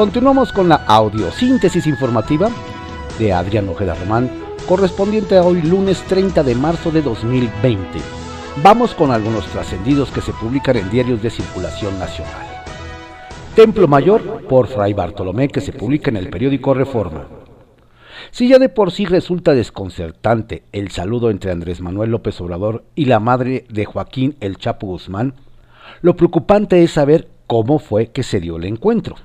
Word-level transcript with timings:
Continuamos 0.00 0.50
con 0.50 0.66
la 0.66 0.76
audiosíntesis 0.86 1.86
informativa 1.86 2.48
de 3.18 3.34
Adrián 3.34 3.68
Ojeda 3.68 3.94
Román, 3.94 4.30
correspondiente 4.66 5.36
a 5.36 5.42
hoy 5.42 5.60
lunes 5.60 6.02
30 6.04 6.42
de 6.42 6.54
marzo 6.54 6.90
de 6.90 7.02
2020. 7.02 7.98
Vamos 8.62 8.94
con 8.94 9.10
algunos 9.10 9.44
trascendidos 9.48 10.10
que 10.10 10.22
se 10.22 10.32
publican 10.32 10.78
en 10.78 10.88
diarios 10.88 11.20
de 11.22 11.28
circulación 11.28 11.98
nacional. 11.98 12.46
Templo 13.54 13.88
Mayor 13.88 14.46
por 14.46 14.68
Fray 14.68 14.94
Bartolomé 14.94 15.48
que 15.48 15.60
se 15.60 15.74
publica 15.74 16.08
en 16.08 16.16
el 16.16 16.30
periódico 16.30 16.72
Reforma. 16.72 17.26
Si 18.30 18.48
ya 18.48 18.58
de 18.58 18.70
por 18.70 18.92
sí 18.92 19.04
resulta 19.04 19.52
desconcertante 19.52 20.62
el 20.72 20.90
saludo 20.92 21.28
entre 21.28 21.52
Andrés 21.52 21.82
Manuel 21.82 22.12
López 22.12 22.40
Obrador 22.40 22.84
y 22.94 23.04
la 23.04 23.20
madre 23.20 23.66
de 23.68 23.84
Joaquín 23.84 24.34
El 24.40 24.56
Chapo 24.56 24.86
Guzmán, 24.86 25.34
lo 26.00 26.16
preocupante 26.16 26.82
es 26.82 26.92
saber 26.92 27.28
cómo 27.46 27.78
fue 27.78 28.06
que 28.06 28.22
se 28.22 28.40
dio 28.40 28.56
el 28.56 28.64
encuentro. 28.64 29.16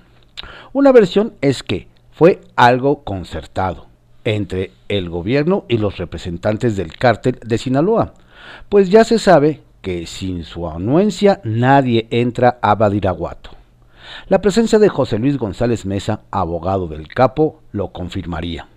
Una 0.76 0.92
versión 0.92 1.36
es 1.40 1.64
que 1.64 1.88
fue 2.12 2.42
algo 2.58 3.06
concertado 3.06 3.86
entre 4.26 4.72
el 4.90 5.10
gobierno 5.10 5.64
y 5.70 5.78
los 5.78 5.98
representantes 5.98 6.76
del 6.76 6.98
cártel 6.98 7.40
de 7.46 7.58
Sinaloa, 7.58 8.14
pues 8.68 8.90
ya 8.90 9.06
se 9.06 9.18
sabe 9.18 9.62
que 9.82 10.06
sin 10.06 10.44
su 10.44 10.68
anuencia 10.68 11.40
nadie 11.46 12.10
entra 12.12 12.60
a 12.62 12.76
Badiraguato. 12.76 13.52
La 14.28 14.42
presencia 14.42 14.78
de 14.78 14.90
José 14.90 15.18
Luis 15.18 15.38
González 15.38 15.86
Mesa, 15.86 16.24
abogado 16.30 16.90
del 16.90 17.08
capo, 17.08 17.62
lo 17.72 17.94
confirmaría. 17.94 18.68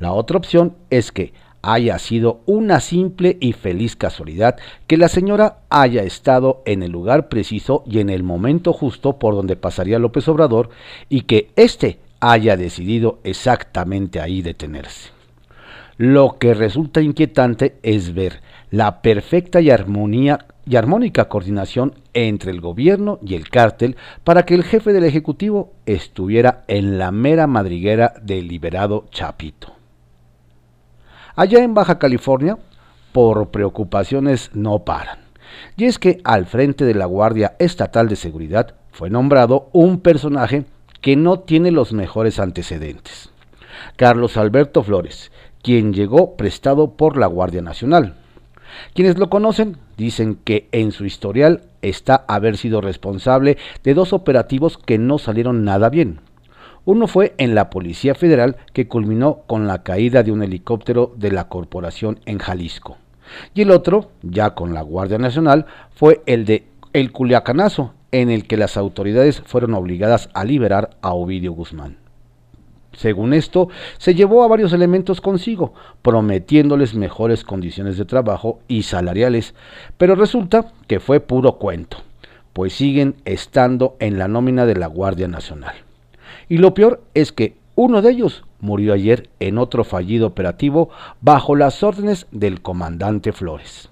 La 0.00 0.10
otra 0.10 0.36
opción 0.36 0.74
es 0.90 1.12
que 1.12 1.32
haya 1.62 1.98
sido 1.98 2.40
una 2.46 2.80
simple 2.80 3.36
y 3.40 3.52
feliz 3.52 3.96
casualidad 3.96 4.56
que 4.86 4.96
la 4.96 5.08
señora 5.08 5.58
haya 5.68 6.02
estado 6.02 6.62
en 6.64 6.82
el 6.82 6.90
lugar 6.90 7.28
preciso 7.28 7.82
y 7.86 8.00
en 8.00 8.10
el 8.10 8.22
momento 8.22 8.72
justo 8.72 9.18
por 9.18 9.34
donde 9.34 9.56
pasaría 9.56 9.98
López 9.98 10.28
Obrador 10.28 10.70
y 11.08 11.22
que 11.22 11.50
éste 11.56 11.98
haya 12.20 12.56
decidido 12.56 13.18
exactamente 13.24 14.20
ahí 14.20 14.42
detenerse. 14.42 15.10
Lo 15.96 16.38
que 16.38 16.54
resulta 16.54 17.02
inquietante 17.02 17.76
es 17.82 18.14
ver 18.14 18.40
la 18.70 19.02
perfecta 19.02 19.60
y, 19.60 19.70
armonía, 19.70 20.46
y 20.66 20.76
armónica 20.76 21.28
coordinación 21.28 21.94
entre 22.14 22.52
el 22.52 22.60
gobierno 22.60 23.18
y 23.22 23.34
el 23.34 23.50
cártel 23.50 23.96
para 24.24 24.44
que 24.44 24.54
el 24.54 24.64
jefe 24.64 24.92
del 24.92 25.04
Ejecutivo 25.04 25.72
estuviera 25.84 26.64
en 26.68 26.98
la 26.98 27.10
mera 27.10 27.46
madriguera 27.46 28.14
del 28.22 28.48
liberado 28.48 29.06
Chapito. 29.10 29.79
Allá 31.40 31.64
en 31.64 31.72
Baja 31.72 31.98
California, 31.98 32.58
por 33.12 33.48
preocupaciones 33.48 34.50
no 34.52 34.80
paran. 34.80 35.20
Y 35.74 35.86
es 35.86 35.98
que 35.98 36.20
al 36.22 36.44
frente 36.44 36.84
de 36.84 36.92
la 36.92 37.06
Guardia 37.06 37.56
Estatal 37.58 38.10
de 38.10 38.16
Seguridad 38.16 38.74
fue 38.92 39.08
nombrado 39.08 39.70
un 39.72 40.00
personaje 40.00 40.66
que 41.00 41.16
no 41.16 41.40
tiene 41.40 41.70
los 41.70 41.94
mejores 41.94 42.38
antecedentes. 42.38 43.30
Carlos 43.96 44.36
Alberto 44.36 44.82
Flores, 44.82 45.32
quien 45.62 45.94
llegó 45.94 46.36
prestado 46.36 46.90
por 46.90 47.16
la 47.16 47.26
Guardia 47.26 47.62
Nacional. 47.62 48.16
Quienes 48.92 49.16
lo 49.16 49.30
conocen 49.30 49.78
dicen 49.96 50.34
que 50.44 50.68
en 50.72 50.92
su 50.92 51.06
historial 51.06 51.62
está 51.80 52.22
haber 52.28 52.58
sido 52.58 52.82
responsable 52.82 53.56
de 53.82 53.94
dos 53.94 54.12
operativos 54.12 54.76
que 54.76 54.98
no 54.98 55.16
salieron 55.16 55.64
nada 55.64 55.88
bien. 55.88 56.20
Uno 56.90 57.06
fue 57.06 57.34
en 57.38 57.54
la 57.54 57.70
Policía 57.70 58.16
Federal 58.16 58.56
que 58.72 58.88
culminó 58.88 59.42
con 59.46 59.68
la 59.68 59.84
caída 59.84 60.24
de 60.24 60.32
un 60.32 60.42
helicóptero 60.42 61.14
de 61.16 61.30
la 61.30 61.46
corporación 61.46 62.18
en 62.26 62.40
Jalisco. 62.40 62.96
Y 63.54 63.62
el 63.62 63.70
otro, 63.70 64.10
ya 64.22 64.56
con 64.56 64.74
la 64.74 64.82
Guardia 64.82 65.16
Nacional, 65.16 65.66
fue 65.94 66.20
el 66.26 66.44
de 66.44 66.64
El 66.92 67.12
Culiacanazo, 67.12 67.94
en 68.10 68.28
el 68.28 68.44
que 68.48 68.56
las 68.56 68.76
autoridades 68.76 69.40
fueron 69.40 69.74
obligadas 69.74 70.30
a 70.34 70.44
liberar 70.44 70.96
a 71.00 71.14
Ovidio 71.14 71.52
Guzmán. 71.52 71.96
Según 72.92 73.34
esto, 73.34 73.68
se 73.98 74.16
llevó 74.16 74.42
a 74.42 74.48
varios 74.48 74.72
elementos 74.72 75.20
consigo, 75.20 75.74
prometiéndoles 76.02 76.96
mejores 76.96 77.44
condiciones 77.44 77.98
de 77.98 78.04
trabajo 78.04 78.58
y 78.66 78.82
salariales, 78.82 79.54
pero 79.96 80.16
resulta 80.16 80.72
que 80.88 80.98
fue 80.98 81.20
puro 81.20 81.52
cuento, 81.52 81.98
pues 82.52 82.72
siguen 82.72 83.14
estando 83.26 83.94
en 84.00 84.18
la 84.18 84.26
nómina 84.26 84.66
de 84.66 84.74
la 84.74 84.88
Guardia 84.88 85.28
Nacional. 85.28 85.76
Y 86.50 86.58
lo 86.58 86.74
peor 86.74 87.00
es 87.14 87.32
que 87.32 87.56
uno 87.76 88.02
de 88.02 88.10
ellos 88.10 88.44
murió 88.58 88.92
ayer 88.92 89.30
en 89.38 89.56
otro 89.56 89.84
fallido 89.84 90.26
operativo 90.26 90.90
bajo 91.20 91.54
las 91.54 91.84
órdenes 91.84 92.26
del 92.32 92.60
comandante 92.60 93.32
Flores. 93.32 93.88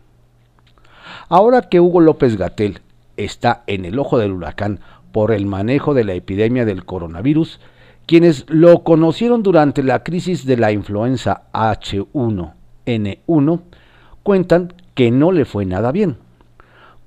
Ahora 1.29 1.63
que 1.63 1.79
Hugo 1.79 2.01
López 2.01 2.37
Gatel 2.37 2.81
está 3.17 3.63
en 3.69 3.85
el 3.85 4.01
ojo 4.01 4.19
del 4.19 4.33
huracán 4.33 4.81
por 5.13 5.31
el 5.31 5.47
manejo 5.47 5.95
de 5.95 6.03
la 6.03 6.15
epidemia 6.15 6.65
del 6.65 6.85
coronavirus, 6.85 7.61
quienes 8.07 8.45
lo 8.49 8.83
conocieron 8.83 9.45
durante 9.45 9.85
la 9.85 10.03
crisis 10.03 10.45
de 10.45 10.57
la 10.57 10.73
influenza 10.73 11.43
H1N1 11.53 13.61
cuentan 14.25 14.75
que 14.95 15.13
no 15.13 15.31
le 15.31 15.45
fue 15.45 15.65
nada 15.65 15.93
bien. 15.93 16.17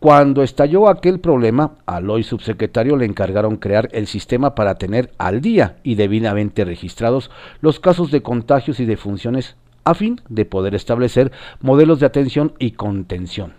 Cuando 0.01 0.41
estalló 0.41 0.89
aquel 0.89 1.19
problema, 1.19 1.75
al 1.85 2.09
hoy 2.09 2.23
subsecretario 2.23 2.97
le 2.97 3.05
encargaron 3.05 3.57
crear 3.57 3.87
el 3.91 4.07
sistema 4.07 4.55
para 4.55 4.73
tener 4.73 5.11
al 5.19 5.41
día 5.41 5.75
y 5.83 5.93
debidamente 5.93 6.65
registrados 6.65 7.29
los 7.61 7.79
casos 7.79 8.09
de 8.09 8.23
contagios 8.23 8.79
y 8.79 8.85
defunciones 8.85 9.57
a 9.83 9.93
fin 9.93 10.19
de 10.27 10.45
poder 10.45 10.73
establecer 10.73 11.31
modelos 11.59 11.99
de 11.99 12.07
atención 12.07 12.53
y 12.57 12.71
contención. 12.71 13.53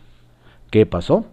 ¿Qué 0.73 0.85
pasó? 0.85 1.27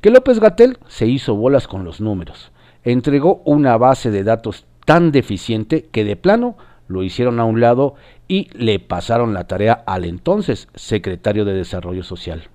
Que 0.00 0.08
López 0.08 0.40
Gatel 0.40 0.78
se 0.88 1.06
hizo 1.06 1.34
bolas 1.34 1.68
con 1.68 1.84
los 1.84 2.00
números. 2.00 2.50
Entregó 2.84 3.42
una 3.44 3.76
base 3.76 4.10
de 4.10 4.24
datos 4.24 4.64
tan 4.86 5.12
deficiente 5.12 5.90
que 5.92 6.04
de 6.04 6.16
plano 6.16 6.56
lo 6.88 7.02
hicieron 7.02 7.38
a 7.38 7.44
un 7.44 7.60
lado 7.60 7.96
y 8.28 8.48
le 8.54 8.78
pasaron 8.78 9.34
la 9.34 9.46
tarea 9.46 9.74
al 9.74 10.06
entonces 10.06 10.68
secretario 10.74 11.44
de 11.44 11.52
Desarrollo 11.52 12.02
Social. 12.02 12.48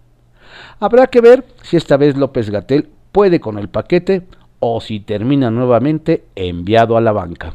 Habrá 0.80 1.08
que 1.08 1.22
ver 1.22 1.46
si 1.64 1.78
esta 1.78 1.98
vez 1.98 2.18
López 2.18 2.50
Gatel 2.50 2.90
puede 3.12 3.40
con 3.40 3.58
el 3.58 3.70
paquete 3.70 4.24
o 4.60 4.82
si 4.82 5.00
termina 5.00 5.50
nuevamente 5.50 6.26
enviado 6.36 6.98
a 6.98 7.02
la 7.02 7.12
banca. 7.12 7.54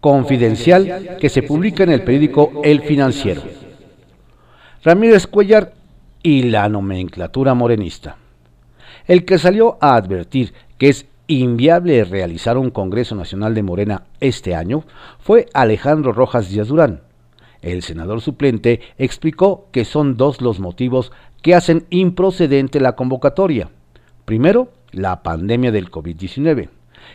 Confidencial 0.00 1.16
que 1.20 1.28
se 1.28 1.42
publica 1.42 1.82
en 1.82 1.90
el 1.90 2.04
periódico 2.04 2.62
El 2.62 2.82
Financiero. 2.82 3.42
Ramírez 4.84 5.26
Cuellar 5.26 5.72
y 6.22 6.44
la 6.44 6.68
nomenclatura 6.68 7.54
morenista. 7.54 8.16
El 9.06 9.24
que 9.24 9.38
salió 9.38 9.78
a 9.80 9.96
advertir 9.96 10.52
que 10.76 10.90
es 10.90 11.06
inviable 11.26 12.04
realizar 12.04 12.56
un 12.56 12.70
Congreso 12.70 13.14
Nacional 13.14 13.54
de 13.54 13.62
Morena 13.62 14.04
este 14.20 14.54
año 14.54 14.84
fue 15.18 15.46
Alejandro 15.52 16.12
Rojas 16.12 16.48
Díaz 16.48 16.68
Durán. 16.68 17.02
El 17.60 17.82
senador 17.82 18.20
suplente 18.20 18.80
explicó 18.98 19.66
que 19.72 19.84
son 19.84 20.16
dos 20.16 20.40
los 20.40 20.60
motivos 20.60 21.12
que 21.42 21.54
hacen 21.54 21.86
improcedente 21.90 22.80
la 22.80 22.96
convocatoria. 22.96 23.70
Primero, 24.24 24.72
la 24.90 25.22
pandemia 25.22 25.72
del 25.72 25.90
COVID-19. 25.90 26.68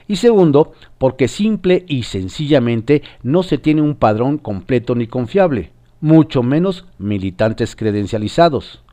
Y 0.07 0.15
segundo, 0.17 0.73
porque 0.97 1.27
simple 1.27 1.85
y 1.87 2.03
sencillamente 2.03 3.03
no 3.21 3.43
se 3.43 3.57
tiene 3.57 3.81
un 3.81 3.95
padrón 3.95 4.37
completo 4.37 4.95
ni 4.95 5.07
confiable, 5.07 5.71
mucho 6.01 6.43
menos 6.43 6.85
militantes 6.97 7.75
credencializados. 7.75 8.83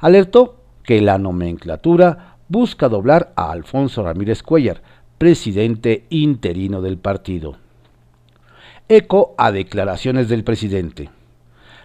Alertó 0.00 0.56
que 0.82 1.00
la 1.00 1.18
nomenclatura 1.18 2.36
busca 2.48 2.88
doblar 2.88 3.32
a 3.36 3.50
Alfonso 3.50 4.02
Ramírez 4.02 4.42
Cuellar, 4.42 4.82
presidente 5.18 6.04
interino 6.10 6.80
del 6.80 6.98
partido. 6.98 7.56
Eco 8.88 9.34
a 9.36 9.50
declaraciones 9.50 10.28
del 10.28 10.44
presidente. 10.44 11.10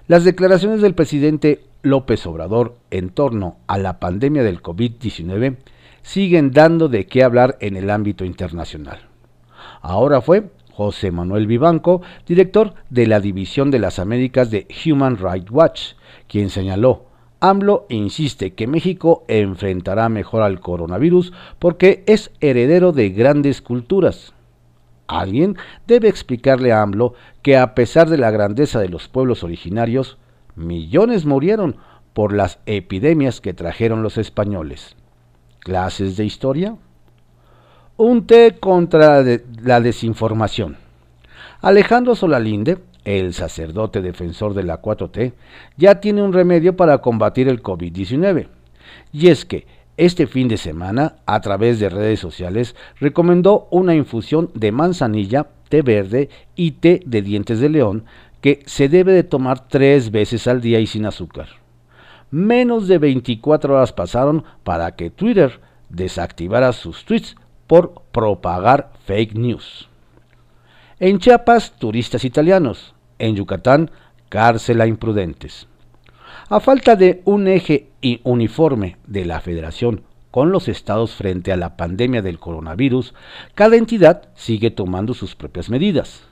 Las 0.08 0.24
declaraciones 0.24 0.82
del 0.82 0.94
presidente 0.94 1.64
López 1.84 2.26
Obrador 2.28 2.76
en 2.92 3.10
torno 3.10 3.58
a 3.68 3.78
la 3.78 4.00
pandemia 4.00 4.44
del 4.44 4.62
COVID-19 4.62 5.58
siguen 6.02 6.52
dando 6.52 6.90
de 6.90 7.06
qué 7.06 7.24
hablar 7.24 7.58
en 7.60 7.76
el 7.76 7.90
ámbito 7.90 8.26
internacional. 8.26 9.00
Ahora 9.82 10.22
fue 10.22 10.52
José 10.72 11.12
Manuel 11.12 11.48
Vivanco, 11.48 12.02
director 12.26 12.74
de 12.90 13.08
la 13.08 13.20
División 13.20 13.72
de 13.72 13.80
las 13.80 14.00
Américas 14.00 14.50
de 14.50 14.68
Human 14.86 15.18
Rights 15.18 15.52
Watch, 15.52 15.82
quien 16.28 16.50
señaló, 16.50 17.06
AMLO 17.44 17.88
insiste 17.90 18.54
que 18.54 18.68
México 18.68 19.26
enfrentará 19.28 20.10
mejor 20.10 20.44
al 20.44 20.60
coronavirus 20.60 21.34
porque 21.58 22.04
es 22.06 22.32
heredero 22.40 22.92
de 22.92 23.10
grandes 23.10 23.64
culturas. 23.64 24.34
Alguien 25.08 25.58
debe 25.88 26.08
explicarle 26.08 26.72
a 26.72 26.84
AMLO 26.84 27.16
que 27.42 27.58
a 27.58 27.74
pesar 27.74 28.10
de 28.10 28.20
la 28.20 28.30
grandeza 28.30 28.80
de 28.80 28.90
los 28.90 29.08
pueblos 29.08 29.44
originarios, 29.44 30.20
millones 30.56 31.26
murieron 31.26 31.78
por 32.14 32.34
las 32.34 32.60
epidemias 32.66 33.42
que 33.42 33.54
trajeron 33.54 34.04
los 34.04 34.18
españoles. 34.18 34.96
¿Clases 35.60 36.18
de 36.18 36.26
historia? 36.26 36.76
Un 37.98 38.26
té 38.26 38.58
contra 38.60 39.24
la 39.64 39.82
desinformación. 39.82 40.78
Alejandro 41.62 42.16
Solalinde, 42.16 42.80
el 43.06 43.34
sacerdote 43.34 44.02
defensor 44.02 44.54
de 44.54 44.64
la 44.64 44.82
4T, 44.82 45.34
ya 45.78 46.00
tiene 46.00 46.24
un 46.24 46.34
remedio 46.34 46.76
para 46.76 46.98
combatir 47.00 47.48
el 47.48 47.62
COVID-19. 47.62 48.48
Y 49.14 49.28
es 49.28 49.46
que 49.46 49.68
este 49.98 50.26
fin 50.26 50.48
de 50.48 50.58
semana, 50.58 51.18
a 51.28 51.42
través 51.42 51.80
de 51.80 51.90
redes 51.90 52.20
sociales, 52.20 52.76
recomendó 53.00 53.68
una 53.70 53.94
infusión 53.94 54.50
de 54.56 54.72
manzanilla, 54.72 55.48
té 55.70 55.84
verde 55.84 56.30
y 56.56 56.72
té 56.72 57.02
de 57.06 57.22
dientes 57.22 57.60
de 57.60 57.70
león 57.70 58.06
que 58.42 58.64
se 58.66 58.90
debe 58.90 59.14
de 59.14 59.24
tomar 59.24 59.68
tres 59.68 60.12
veces 60.12 60.48
al 60.48 60.62
día 60.62 60.80
y 60.80 60.88
sin 60.88 61.06
azúcar. 61.06 61.48
Menos 62.32 62.88
de 62.88 62.98
24 62.98 63.76
horas 63.76 63.94
pasaron 63.94 64.44
para 64.64 64.96
que 64.96 65.10
Twitter 65.10 65.60
desactivara 65.90 66.74
sus 66.74 67.06
tweets 67.06 67.36
por 67.68 68.04
propagar 68.12 68.92
fake 69.06 69.36
news. 69.36 69.90
En 71.00 71.20
Chiapas, 71.20 71.74
turistas 71.78 72.26
italianos. 72.26 72.94
En 73.20 73.36
Yucatán, 73.36 73.92
cárcel 74.30 74.82
a 74.82 74.88
imprudentes. 74.88 75.68
A 76.50 76.60
falta 76.60 76.96
de 76.96 77.22
un 77.26 77.48
eje 77.48 77.90
uniforme 78.24 78.98
de 79.06 79.26
la 79.26 79.42
federación 79.42 80.04
con 80.32 80.52
los 80.52 80.70
estados 80.70 81.14
frente 81.16 81.52
a 81.52 81.58
la 81.58 81.76
pandemia 81.76 82.22
del 82.22 82.40
coronavirus, 82.40 83.14
cada 83.54 83.76
entidad 83.76 84.30
sigue 84.36 84.72
tomando 84.72 85.14
sus 85.14 85.36
propias 85.36 85.70
medidas. 85.70 86.31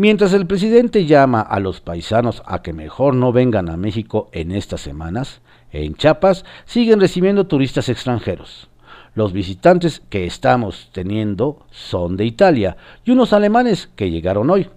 Mientras 0.00 0.32
el 0.32 0.46
presidente 0.46 1.04
llama 1.04 1.42
a 1.42 1.60
los 1.60 1.82
paisanos 1.82 2.42
a 2.46 2.62
que 2.62 2.72
mejor 2.72 3.14
no 3.14 3.32
vengan 3.32 3.68
a 3.68 3.76
México 3.76 4.30
en 4.32 4.50
estas 4.50 4.80
semanas, 4.80 5.42
en 5.72 5.94
Chiapas 5.94 6.46
siguen 6.64 7.00
recibiendo 7.00 7.46
turistas 7.46 7.90
extranjeros. 7.90 8.70
Los 9.14 9.34
visitantes 9.34 10.00
que 10.08 10.24
estamos 10.24 10.88
teniendo 10.92 11.66
son 11.70 12.16
de 12.16 12.24
Italia 12.24 12.78
y 13.04 13.10
unos 13.10 13.34
alemanes 13.34 13.90
que 13.94 14.10
llegaron 14.10 14.48
hoy. 14.48 14.70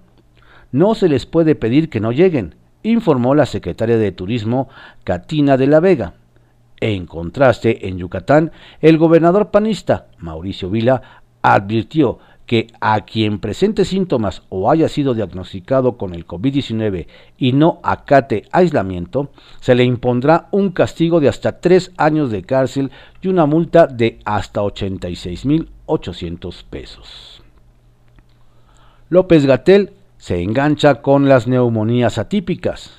No 0.74 0.94
se 0.94 1.08
les 1.08 1.25
puede 1.25 1.56
pedir 1.56 1.90
que 1.90 2.02
no 2.02 2.12
lleguen, 2.12 2.56
informó 2.84 3.34
la 3.34 3.46
secretaria 3.46 3.96
de 3.96 4.12
Turismo, 4.12 4.68
Katina 5.06 5.56
de 5.56 5.68
la 5.68 5.80
Vega. 5.80 6.16
En 6.81 7.06
contraste, 7.06 7.88
en 7.88 7.98
Yucatán, 7.98 8.52
el 8.81 8.98
gobernador 8.98 9.52
panista, 9.52 10.08
Mauricio 10.18 10.70
Vila, 10.70 11.02
advirtió 11.42 12.20
que 12.53 12.67
a 12.81 13.01
quien 13.01 13.39
presente 13.39 13.83
síntomas 13.83 14.44
o 14.50 14.69
haya 14.69 14.88
sido 14.88 15.15
diagnosticado 15.15 15.97
con 15.97 16.13
el 16.13 16.27
COVID-19 16.27 17.07
y 17.35 17.53
no 17.53 17.79
acate 17.81 18.44
aislamiento, 18.51 19.31
se 19.59 19.73
le 19.73 19.83
impondrá 19.83 20.50
un 20.51 20.69
castigo 20.69 21.19
de 21.19 21.29
hasta 21.29 21.61
tres 21.61 21.91
años 21.97 22.29
de 22.29 22.44
cárcel 22.44 22.91
y 23.23 23.29
una 23.29 23.47
multa 23.47 23.88
de 23.88 24.19
hasta 24.23 24.61
86.800 24.61 26.63
pesos. 26.69 27.41
López 29.09 29.47
Gatel 29.47 29.94
se 30.19 30.44
engancha 30.44 31.01
con 31.01 31.27
las 31.27 31.47
neumonías 31.47 32.19
atípicas. 32.19 32.91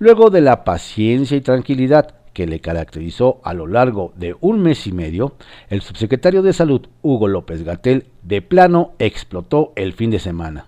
Luego 0.00 0.28
de 0.28 0.40
la 0.40 0.64
paciencia 0.64 1.36
y 1.36 1.40
tranquilidad 1.40 2.16
que 2.32 2.46
le 2.46 2.60
caracterizó 2.60 3.40
a 3.44 3.54
lo 3.54 3.66
largo 3.66 4.12
de 4.16 4.36
un 4.40 4.60
mes 4.60 4.86
y 4.86 4.92
medio, 4.92 5.34
el 5.68 5.82
subsecretario 5.82 6.42
de 6.42 6.52
Salud, 6.52 6.86
Hugo 7.02 7.28
López 7.28 7.62
Gatel, 7.62 8.06
de 8.22 8.42
plano 8.42 8.92
explotó 8.98 9.72
el 9.76 9.92
fin 9.92 10.10
de 10.10 10.18
semana. 10.18 10.66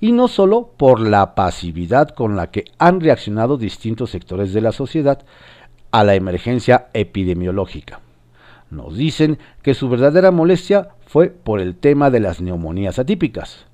Y 0.00 0.12
no 0.12 0.28
solo 0.28 0.72
por 0.76 1.00
la 1.00 1.34
pasividad 1.34 2.08
con 2.10 2.36
la 2.36 2.50
que 2.50 2.64
han 2.78 3.00
reaccionado 3.00 3.56
distintos 3.56 4.10
sectores 4.10 4.52
de 4.52 4.60
la 4.60 4.72
sociedad 4.72 5.24
a 5.90 6.04
la 6.04 6.14
emergencia 6.14 6.88
epidemiológica. 6.92 8.00
Nos 8.70 8.96
dicen 8.96 9.38
que 9.62 9.74
su 9.74 9.88
verdadera 9.88 10.30
molestia 10.30 10.88
fue 11.06 11.28
por 11.28 11.60
el 11.60 11.76
tema 11.76 12.10
de 12.10 12.20
las 12.20 12.40
neumonías 12.40 12.98
atípicas 12.98 13.66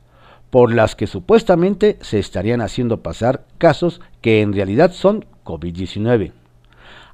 por 0.51 0.73
las 0.73 0.97
que 0.97 1.07
supuestamente 1.07 1.99
se 2.01 2.19
estarían 2.19 2.61
haciendo 2.61 3.03
pasar 3.03 3.45
casos 3.59 4.01
que 4.21 4.41
en 4.41 4.53
realidad 4.53 4.93
son 4.93 5.27
COVID-19. 5.45 6.33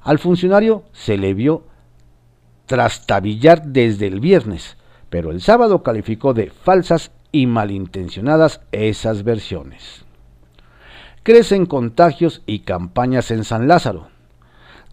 Al 0.05 0.19
funcionario 0.19 0.83
se 0.93 1.17
le 1.17 1.33
vio 1.33 1.63
trastabillar 2.67 3.63
desde 3.63 4.05
el 4.05 4.19
viernes, 4.19 4.77
pero 5.09 5.31
el 5.31 5.41
sábado 5.41 5.81
calificó 5.81 6.35
de 6.35 6.51
falsas 6.51 7.11
y 7.31 7.47
malintencionadas 7.47 8.61
esas 8.71 9.23
versiones. 9.23 10.05
Crecen 11.23 11.65
contagios 11.65 12.43
y 12.45 12.59
campañas 12.59 13.31
en 13.31 13.43
San 13.43 13.67
Lázaro. 13.67 14.09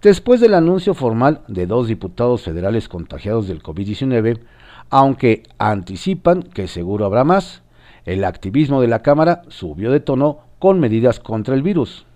Después 0.00 0.40
del 0.40 0.54
anuncio 0.54 0.94
formal 0.94 1.42
de 1.46 1.66
dos 1.66 1.88
diputados 1.88 2.40
federales 2.40 2.88
contagiados 2.88 3.46
del 3.46 3.62
COVID-19, 3.62 4.40
aunque 4.88 5.42
anticipan 5.58 6.42
que 6.42 6.68
seguro 6.68 7.04
habrá 7.04 7.22
más, 7.22 7.62
el 8.06 8.24
activismo 8.24 8.80
de 8.80 8.88
la 8.88 9.02
Cámara 9.02 9.42
subió 9.48 9.92
de 9.92 10.00
tono 10.00 10.38
con 10.58 10.80
medidas 10.80 11.20
contra 11.20 11.54
el 11.54 11.62
virus. 11.62 12.06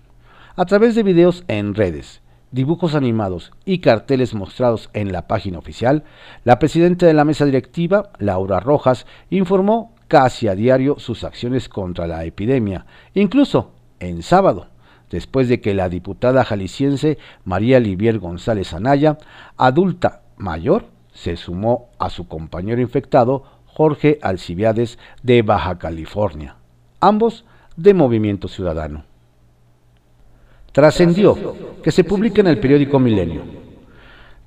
A 0.55 0.65
través 0.65 0.95
de 0.95 1.03
videos 1.03 1.43
en 1.47 1.75
redes, 1.75 2.21
dibujos 2.51 2.95
animados 2.95 3.51
y 3.65 3.79
carteles 3.79 4.33
mostrados 4.33 4.89
en 4.93 5.11
la 5.11 5.27
página 5.27 5.59
oficial, 5.59 6.03
la 6.43 6.59
presidenta 6.59 7.05
de 7.05 7.13
la 7.13 7.25
mesa 7.25 7.45
directiva, 7.45 8.11
Laura 8.19 8.59
Rojas, 8.59 9.05
informó 9.29 9.93
casi 10.07 10.47
a 10.47 10.55
diario 10.55 10.99
sus 10.99 11.23
acciones 11.23 11.69
contra 11.69 12.07
la 12.07 12.23
epidemia, 12.25 12.85
incluso 13.13 13.71
en 13.99 14.23
sábado, 14.23 14.67
después 15.09 15.49
de 15.49 15.61
que 15.61 15.73
la 15.73 15.89
diputada 15.89 16.45
jalisciense 16.45 17.17
María 17.43 17.79
Livier 17.79 18.19
González 18.19 18.73
Anaya, 18.73 19.17
adulta 19.57 20.21
mayor, 20.37 20.85
se 21.13 21.35
sumó 21.35 21.89
a 21.97 22.09
su 22.09 22.27
compañero 22.27 22.81
infectado 22.81 23.43
Jorge 23.65 24.19
Alcibiades 24.21 24.99
de 25.23 25.41
Baja 25.41 25.77
California, 25.77 26.55
ambos 26.99 27.45
de 27.75 27.93
Movimiento 27.93 28.47
Ciudadano. 28.47 29.06
Trascendió 30.77 31.35
que 31.81 31.91
se 31.91 32.03
publica 32.03 32.39
en 32.39 32.45
el 32.45 32.59
periódico 32.59 32.99
Milenio. 32.99 33.41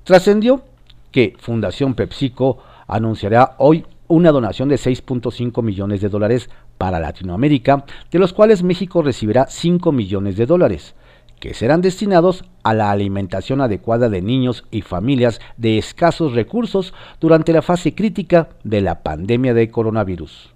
Trascendió 0.05 0.63
que 1.11 1.35
Fundación 1.37 1.93
PepsiCo 1.93 2.57
anunciará 2.87 3.55
hoy 3.57 3.85
una 4.07 4.31
donación 4.31 4.69
de 4.69 4.75
6.5 4.75 5.61
millones 5.61 5.99
de 5.99 6.07
dólares 6.07 6.49
para 6.77 7.01
Latinoamérica, 7.01 7.83
de 8.09 8.17
los 8.17 8.31
cuales 8.31 8.63
México 8.63 9.01
recibirá 9.01 9.47
5 9.49 9.91
millones 9.91 10.37
de 10.37 10.45
dólares 10.45 10.95
que 11.41 11.53
serán 11.53 11.81
destinados 11.81 12.45
a 12.63 12.73
la 12.73 12.91
alimentación 12.91 13.59
adecuada 13.59 14.07
de 14.07 14.21
niños 14.21 14.63
y 14.71 14.83
familias 14.83 15.41
de 15.57 15.77
escasos 15.77 16.31
recursos 16.31 16.93
durante 17.19 17.51
la 17.51 17.61
fase 17.61 17.93
crítica 17.93 18.47
de 18.63 18.79
la 18.79 19.03
pandemia 19.03 19.53
de 19.53 19.69
coronavirus. 19.69 20.53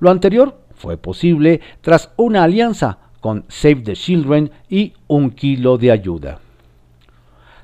Lo 0.00 0.10
anterior 0.10 0.56
fue 0.74 0.96
posible 0.96 1.60
tras 1.82 2.12
una 2.16 2.44
alianza 2.44 3.01
con 3.22 3.46
Save 3.48 3.76
the 3.76 3.92
Children 3.94 4.50
y 4.68 4.92
Un 5.06 5.30
Kilo 5.30 5.78
de 5.78 5.92
Ayuda. 5.92 6.40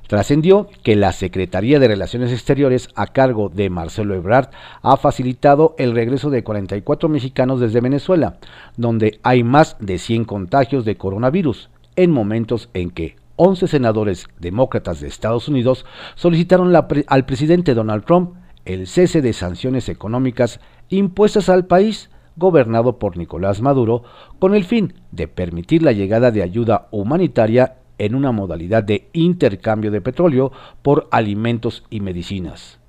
Trascendió 0.07 0.67
que 0.81 0.95
la 0.95 1.11
Secretaría 1.11 1.77
de 1.77 1.87
Relaciones 1.87 2.31
Exteriores 2.31 2.89
a 2.95 3.05
cargo 3.05 3.49
de 3.49 3.69
Marcelo 3.69 4.15
Ebrard 4.15 4.49
ha 4.81 4.97
facilitado 4.97 5.75
el 5.77 5.93
regreso 5.93 6.31
de 6.31 6.43
44 6.43 7.09
mexicanos 7.09 7.59
desde 7.59 7.79
Venezuela, 7.79 8.37
donde 8.75 9.19
hay 9.21 9.43
más 9.43 9.77
de 9.79 9.99
100 9.99 10.25
contagios 10.25 10.83
de 10.83 10.95
coronavirus, 10.95 11.69
en 11.95 12.09
momentos 12.09 12.69
en 12.73 12.89
que 12.89 13.17
11 13.35 13.67
senadores 13.67 14.25
demócratas 14.39 14.99
de 14.99 15.07
Estados 15.07 15.47
Unidos 15.47 15.85
solicitaron 16.15 16.75
al 16.75 17.25
presidente 17.25 17.75
Donald 17.75 18.03
Trump 18.03 18.33
el 18.65 18.87
cese 18.87 19.21
de 19.21 19.33
sanciones 19.33 19.89
económicas 19.89 20.59
impuestas 20.89 21.49
al 21.49 21.67
país 21.67 22.09
gobernado 22.39 22.97
por 22.97 23.17
Nicolás 23.17 23.61
Maduro 23.61 24.03
con 24.39 24.55
el 24.55 24.63
fin 24.63 24.93
de 25.11 25.27
permitir 25.27 25.83
la 25.83 25.91
llegada 25.91 26.31
de 26.31 26.41
ayuda 26.41 26.87
humanitaria 26.89 27.75
en 27.99 28.15
una 28.15 28.31
modalidad 28.31 28.83
de 28.83 29.09
intercambio 29.13 29.91
de 29.91 30.01
petróleo 30.01 30.51
por 30.81 31.07
alimentos 31.11 31.83
y 31.89 31.99
medicinas, 31.99 32.79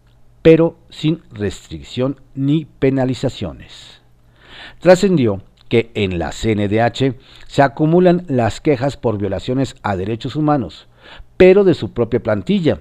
pero 0.40 0.76
sin 0.88 1.20
restricción 1.32 2.20
ni 2.34 2.64
penalizaciones. 2.64 4.00
Trascendió 4.78 5.42
que 5.68 5.90
en 5.94 6.18
la 6.18 6.30
CNDH 6.30 7.16
se 7.46 7.62
acumulan 7.62 8.24
las 8.28 8.60
quejas 8.60 8.96
por 8.96 9.18
violaciones 9.18 9.76
a 9.82 9.96
derechos 9.96 10.36
humanos, 10.36 10.88
pero 11.36 11.64
de 11.64 11.74
su 11.74 11.92
propia 11.92 12.22
plantilla, 12.22 12.80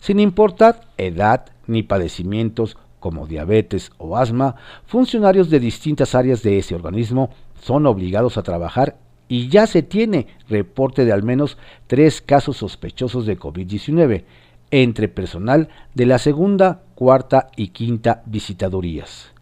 sin 0.00 0.20
importar 0.20 0.82
edad 0.96 1.46
ni 1.66 1.82
padecimientos 1.82 2.76
como 3.06 3.28
diabetes 3.28 3.92
o 3.98 4.16
asma, 4.16 4.56
funcionarios 4.84 5.48
de 5.48 5.60
distintas 5.60 6.16
áreas 6.16 6.42
de 6.42 6.58
ese 6.58 6.74
organismo 6.74 7.30
son 7.62 7.86
obligados 7.86 8.36
a 8.36 8.42
trabajar 8.42 8.96
y 9.28 9.48
ya 9.48 9.68
se 9.68 9.84
tiene 9.84 10.26
reporte 10.48 11.04
de 11.04 11.12
al 11.12 11.22
menos 11.22 11.56
tres 11.86 12.20
casos 12.20 12.56
sospechosos 12.56 13.24
de 13.24 13.38
COVID-19 13.38 14.24
entre 14.72 15.06
personal 15.06 15.68
de 15.94 16.06
la 16.06 16.18
segunda, 16.18 16.82
cuarta 16.96 17.46
y 17.54 17.68
quinta 17.68 18.24
visitadurías. 18.26 19.32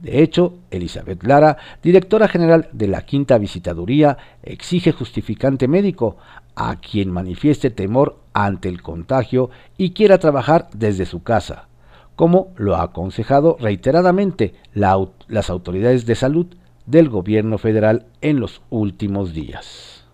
De 0.00 0.20
hecho, 0.20 0.58
Elizabeth 0.72 1.22
Lara, 1.22 1.58
directora 1.80 2.26
general 2.26 2.70
de 2.72 2.88
la 2.88 3.02
Quinta 3.02 3.38
Visitaduría, 3.38 4.18
exige 4.42 4.90
justificante 4.90 5.68
médico 5.68 6.16
a 6.56 6.74
quien 6.80 7.12
manifieste 7.12 7.70
temor 7.70 8.18
ante 8.32 8.68
el 8.68 8.82
contagio 8.82 9.50
y 9.78 9.90
quiera 9.90 10.18
trabajar 10.18 10.68
desde 10.74 11.06
su 11.06 11.22
casa, 11.22 11.68
como 12.16 12.52
lo 12.56 12.76
ha 12.76 12.82
aconsejado 12.82 13.56
reiteradamente 13.60 14.54
las 14.72 15.50
autoridades 15.50 16.06
de 16.06 16.14
salud 16.14 16.46
del 16.86 17.08
gobierno 17.08 17.58
federal 17.58 18.06
en 18.20 18.40
los 18.40 18.62
últimos 18.70 19.32
días. 19.32 20.04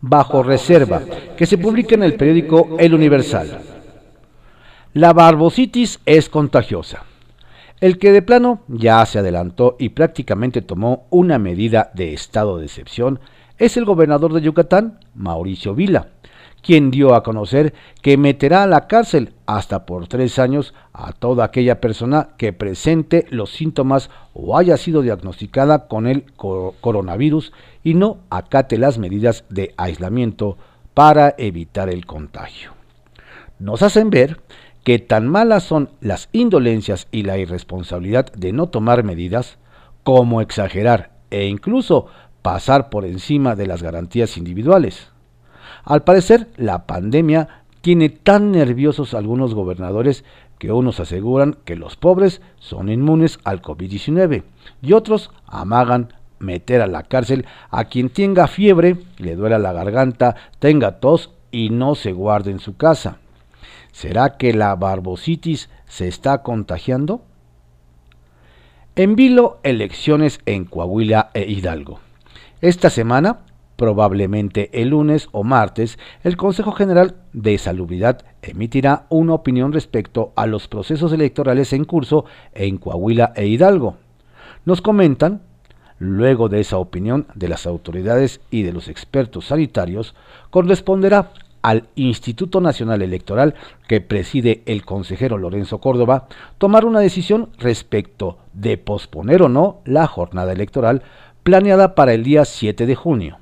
Bajo 0.00 0.42
reserva, 0.42 1.02
que 1.36 1.46
se 1.46 1.58
publica 1.58 1.94
en 1.94 2.02
el 2.02 2.14
periódico 2.14 2.76
El 2.78 2.94
Universal. 2.94 3.60
La 4.92 5.12
barbositis 5.12 6.00
es 6.06 6.28
contagiosa. 6.28 7.04
El 7.80 7.98
que 7.98 8.12
de 8.12 8.22
plano 8.22 8.60
ya 8.68 9.04
se 9.04 9.18
adelantó 9.18 9.76
y 9.78 9.90
prácticamente 9.90 10.62
tomó 10.62 11.06
una 11.10 11.38
medida 11.38 11.90
de 11.94 12.14
estado 12.14 12.58
de 12.58 12.64
excepción 12.64 13.20
es 13.58 13.76
el 13.76 13.84
gobernador 13.84 14.34
de 14.34 14.42
Yucatán, 14.42 15.00
Mauricio 15.14 15.74
Vila, 15.74 16.08
quien 16.66 16.90
dio 16.90 17.14
a 17.14 17.22
conocer 17.22 17.74
que 18.02 18.16
meterá 18.16 18.64
a 18.64 18.66
la 18.66 18.88
cárcel 18.88 19.34
hasta 19.46 19.86
por 19.86 20.08
tres 20.08 20.40
años 20.40 20.74
a 20.92 21.12
toda 21.12 21.44
aquella 21.44 21.80
persona 21.80 22.30
que 22.36 22.52
presente 22.52 23.24
los 23.30 23.50
síntomas 23.52 24.10
o 24.34 24.58
haya 24.58 24.76
sido 24.76 25.02
diagnosticada 25.02 25.86
con 25.86 26.08
el 26.08 26.24
coronavirus 26.34 27.52
y 27.84 27.94
no 27.94 28.18
acate 28.30 28.78
las 28.78 28.98
medidas 28.98 29.44
de 29.48 29.74
aislamiento 29.76 30.58
para 30.92 31.36
evitar 31.38 31.88
el 31.88 32.04
contagio. 32.04 32.72
Nos 33.60 33.82
hacen 33.82 34.10
ver 34.10 34.40
que 34.82 34.98
tan 34.98 35.28
malas 35.28 35.62
son 35.62 35.90
las 36.00 36.28
indolencias 36.32 37.06
y 37.12 37.22
la 37.22 37.38
irresponsabilidad 37.38 38.32
de 38.32 38.52
no 38.52 38.70
tomar 38.70 39.04
medidas 39.04 39.58
como 40.02 40.40
exagerar 40.40 41.10
e 41.30 41.46
incluso 41.46 42.06
pasar 42.42 42.90
por 42.90 43.04
encima 43.04 43.54
de 43.54 43.66
las 43.68 43.84
garantías 43.84 44.36
individuales. 44.36 45.12
Al 45.86 46.02
parecer, 46.02 46.48
la 46.56 46.84
pandemia 46.84 47.62
tiene 47.80 48.08
tan 48.08 48.50
nerviosos 48.50 49.14
algunos 49.14 49.54
gobernadores 49.54 50.24
que 50.58 50.72
unos 50.72 50.98
aseguran 50.98 51.56
que 51.64 51.76
los 51.76 51.96
pobres 51.96 52.42
son 52.58 52.88
inmunes 52.88 53.38
al 53.44 53.62
COVID-19 53.62 54.42
y 54.82 54.92
otros 54.92 55.30
amagan 55.46 56.12
meter 56.40 56.82
a 56.82 56.88
la 56.88 57.04
cárcel 57.04 57.46
a 57.70 57.84
quien 57.84 58.10
tenga 58.10 58.48
fiebre, 58.48 58.96
le 59.18 59.36
duela 59.36 59.58
la 59.58 59.72
garganta, 59.72 60.34
tenga 60.58 60.98
tos 60.98 61.30
y 61.52 61.70
no 61.70 61.94
se 61.94 62.12
guarde 62.12 62.50
en 62.50 62.58
su 62.58 62.76
casa. 62.76 63.18
¿Será 63.92 64.36
que 64.36 64.52
la 64.52 64.74
barbositis 64.74 65.70
se 65.86 66.08
está 66.08 66.42
contagiando? 66.42 67.22
En 68.96 69.14
vilo, 69.14 69.60
elecciones 69.62 70.40
en 70.46 70.64
Coahuila 70.64 71.30
e 71.32 71.48
Hidalgo. 71.48 72.00
Esta 72.60 72.90
semana, 72.90 73.45
probablemente 73.76 74.70
el 74.72 74.88
lunes 74.88 75.28
o 75.32 75.44
martes, 75.44 75.98
el 76.24 76.36
Consejo 76.36 76.72
General 76.72 77.16
de 77.32 77.56
Salubridad 77.58 78.24
emitirá 78.42 79.06
una 79.10 79.34
opinión 79.34 79.72
respecto 79.72 80.32
a 80.34 80.46
los 80.46 80.66
procesos 80.66 81.12
electorales 81.12 81.72
en 81.72 81.84
curso 81.84 82.24
en 82.54 82.78
Coahuila 82.78 83.32
e 83.36 83.46
Hidalgo. 83.46 83.96
Nos 84.64 84.80
comentan, 84.80 85.42
luego 85.98 86.48
de 86.48 86.60
esa 86.60 86.78
opinión 86.78 87.26
de 87.34 87.48
las 87.48 87.66
autoridades 87.66 88.40
y 88.50 88.62
de 88.62 88.72
los 88.72 88.88
expertos 88.88 89.46
sanitarios, 89.46 90.14
corresponderá 90.50 91.30
al 91.62 91.88
Instituto 91.96 92.60
Nacional 92.60 93.02
Electoral 93.02 93.54
que 93.88 94.00
preside 94.00 94.62
el 94.66 94.84
consejero 94.84 95.36
Lorenzo 95.36 95.78
Córdoba 95.78 96.28
tomar 96.58 96.84
una 96.84 97.00
decisión 97.00 97.50
respecto 97.58 98.38
de 98.52 98.78
posponer 98.78 99.42
o 99.42 99.48
no 99.48 99.80
la 99.84 100.06
jornada 100.06 100.52
electoral 100.52 101.02
planeada 101.42 101.94
para 101.94 102.14
el 102.14 102.22
día 102.22 102.44
7 102.44 102.86
de 102.86 102.94
junio. 102.94 103.38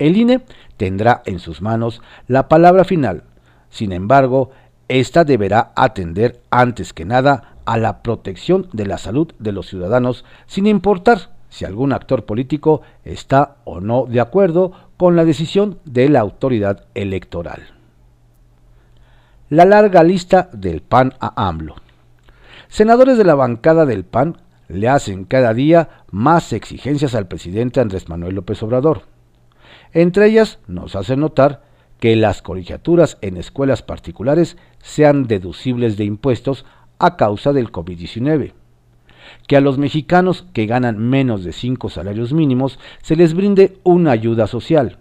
El 0.00 0.16
INE 0.16 0.40
tendrá 0.78 1.22
en 1.26 1.38
sus 1.38 1.62
manos 1.62 2.02
la 2.26 2.48
palabra 2.48 2.84
final. 2.84 3.22
Sin 3.68 3.92
embargo, 3.92 4.50
esta 4.88 5.24
deberá 5.24 5.72
atender 5.76 6.40
antes 6.50 6.92
que 6.92 7.04
nada 7.04 7.54
a 7.66 7.76
la 7.76 8.02
protección 8.02 8.68
de 8.72 8.86
la 8.86 8.98
salud 8.98 9.32
de 9.38 9.52
los 9.52 9.68
ciudadanos, 9.68 10.24
sin 10.46 10.66
importar 10.66 11.30
si 11.50 11.66
algún 11.66 11.92
actor 11.92 12.24
político 12.24 12.80
está 13.04 13.56
o 13.64 13.80
no 13.80 14.06
de 14.06 14.20
acuerdo 14.20 14.72
con 14.96 15.16
la 15.16 15.24
decisión 15.26 15.78
de 15.84 16.08
la 16.08 16.20
autoridad 16.20 16.86
electoral. 16.94 17.60
La 19.50 19.66
larga 19.66 20.02
lista 20.02 20.48
del 20.52 20.80
PAN 20.80 21.12
a 21.20 21.48
AMLO. 21.48 21.76
Senadores 22.68 23.18
de 23.18 23.24
la 23.24 23.34
bancada 23.34 23.84
del 23.84 24.04
PAN 24.04 24.38
le 24.68 24.88
hacen 24.88 25.24
cada 25.24 25.52
día 25.52 25.90
más 26.10 26.54
exigencias 26.54 27.14
al 27.14 27.28
presidente 27.28 27.80
Andrés 27.80 28.08
Manuel 28.08 28.36
López 28.36 28.62
Obrador. 28.62 29.02
Entre 29.92 30.26
ellas 30.26 30.58
nos 30.66 30.96
hacen 30.96 31.20
notar 31.20 31.62
que 31.98 32.16
las 32.16 32.42
colegiaturas 32.42 33.18
en 33.20 33.36
escuelas 33.36 33.82
particulares 33.82 34.56
sean 34.78 35.26
deducibles 35.26 35.96
de 35.96 36.04
impuestos 36.04 36.64
a 36.98 37.16
causa 37.16 37.52
del 37.52 37.70
COVID-19 37.70 38.52
que 39.46 39.56
a 39.56 39.60
los 39.60 39.78
mexicanos 39.78 40.46
que 40.52 40.66
ganan 40.66 40.98
menos 40.98 41.44
de 41.44 41.52
cinco 41.52 41.88
salarios 41.88 42.32
mínimos 42.32 42.78
se 43.02 43.16
les 43.16 43.34
brinde 43.34 43.78
una 43.82 44.12
ayuda 44.12 44.46
social, 44.46 44.98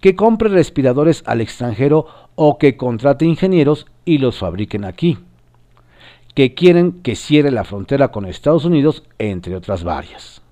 que 0.00 0.16
compre 0.16 0.48
respiradores 0.48 1.22
al 1.26 1.40
extranjero 1.40 2.06
o 2.34 2.58
que 2.58 2.76
contrate 2.76 3.24
ingenieros 3.24 3.86
y 4.04 4.18
los 4.18 4.38
fabriquen 4.38 4.84
aquí, 4.84 5.18
que 6.34 6.54
quieren 6.54 7.02
que 7.02 7.16
cierre 7.16 7.50
la 7.50 7.64
frontera 7.64 8.12
con 8.12 8.24
Estados 8.24 8.64
Unidos, 8.64 9.02
entre 9.18 9.56
otras 9.56 9.84
varias. 9.84 10.42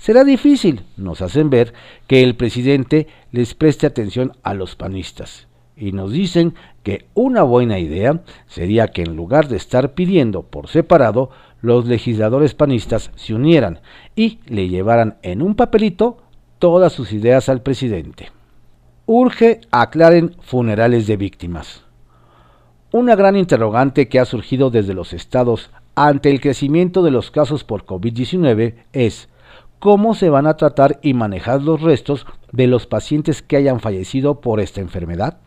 Será 0.00 0.24
difícil, 0.24 0.84
nos 0.96 1.20
hacen 1.20 1.50
ver, 1.50 1.74
que 2.06 2.22
el 2.22 2.34
presidente 2.34 3.06
les 3.32 3.54
preste 3.54 3.86
atención 3.86 4.32
a 4.42 4.54
los 4.54 4.74
panistas 4.74 5.46
y 5.80 5.92
nos 5.92 6.12
dicen 6.12 6.54
que 6.82 7.06
una 7.14 7.42
buena 7.42 7.78
idea 7.78 8.20
sería 8.46 8.88
que 8.88 9.02
en 9.02 9.16
lugar 9.16 9.48
de 9.48 9.56
estar 9.56 9.94
pidiendo 9.94 10.42
por 10.42 10.68
separado, 10.68 11.30
los 11.62 11.86
legisladores 11.86 12.54
panistas 12.54 13.10
se 13.16 13.34
unieran 13.34 13.80
y 14.14 14.40
le 14.46 14.68
llevaran 14.68 15.16
en 15.22 15.40
un 15.40 15.54
papelito 15.54 16.18
todas 16.58 16.92
sus 16.92 17.12
ideas 17.12 17.48
al 17.48 17.62
presidente. 17.62 18.30
Urge 19.06 19.62
aclaren 19.70 20.36
funerales 20.40 21.06
de 21.06 21.16
víctimas. 21.16 21.82
Una 22.92 23.16
gran 23.16 23.36
interrogante 23.36 24.08
que 24.08 24.20
ha 24.20 24.26
surgido 24.26 24.70
desde 24.70 24.94
los 24.94 25.14
estados 25.14 25.70
ante 25.94 26.30
el 26.30 26.40
crecimiento 26.40 27.02
de 27.02 27.10
los 27.10 27.30
casos 27.30 27.64
por 27.64 27.86
COVID-19 27.86 28.74
es 28.92 29.29
cómo 29.80 30.14
se 30.14 30.28
van 30.28 30.46
a 30.46 30.56
tratar 30.56 31.00
y 31.02 31.14
manejar 31.14 31.62
los 31.62 31.80
restos 31.80 32.26
de 32.52 32.68
los 32.68 32.86
pacientes 32.86 33.42
que 33.42 33.56
hayan 33.56 33.80
fallecido 33.80 34.40
por 34.40 34.60
esta 34.60 34.80
enfermedad. 34.80 35.38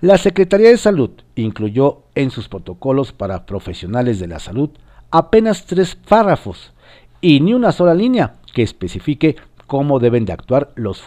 La 0.00 0.18
Secretaría 0.18 0.70
de 0.70 0.78
Salud 0.78 1.10
incluyó 1.36 2.02
en 2.14 2.30
sus 2.30 2.48
protocolos 2.48 3.12
para 3.12 3.46
profesionales 3.46 4.18
de 4.18 4.28
la 4.28 4.38
salud 4.38 4.70
apenas 5.10 5.66
tres 5.66 5.94
párrafos 5.94 6.72
y 7.20 7.40
ni 7.40 7.52
una 7.52 7.72
sola 7.72 7.94
línea 7.94 8.34
que 8.54 8.62
especifique 8.62 9.36
cómo 9.66 9.98
deben 9.98 10.24
de 10.24 10.32
actuar 10.32 10.72
las 10.76 11.02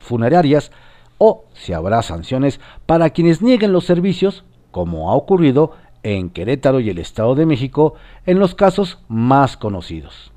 funerarias 0.00 0.72
o 1.18 1.44
si 1.52 1.72
habrá 1.72 2.02
sanciones 2.02 2.60
para 2.86 3.10
quienes 3.10 3.40
nieguen 3.40 3.72
los 3.72 3.84
servicios, 3.84 4.44
como 4.72 5.10
ha 5.10 5.14
ocurrido 5.14 5.72
en 6.02 6.30
Querétaro 6.30 6.80
y 6.80 6.90
el 6.90 6.98
Estado 6.98 7.34
de 7.36 7.46
México 7.46 7.94
en 8.26 8.40
los 8.40 8.54
casos 8.54 8.98
más 9.08 9.56
conocidos. 9.56 10.33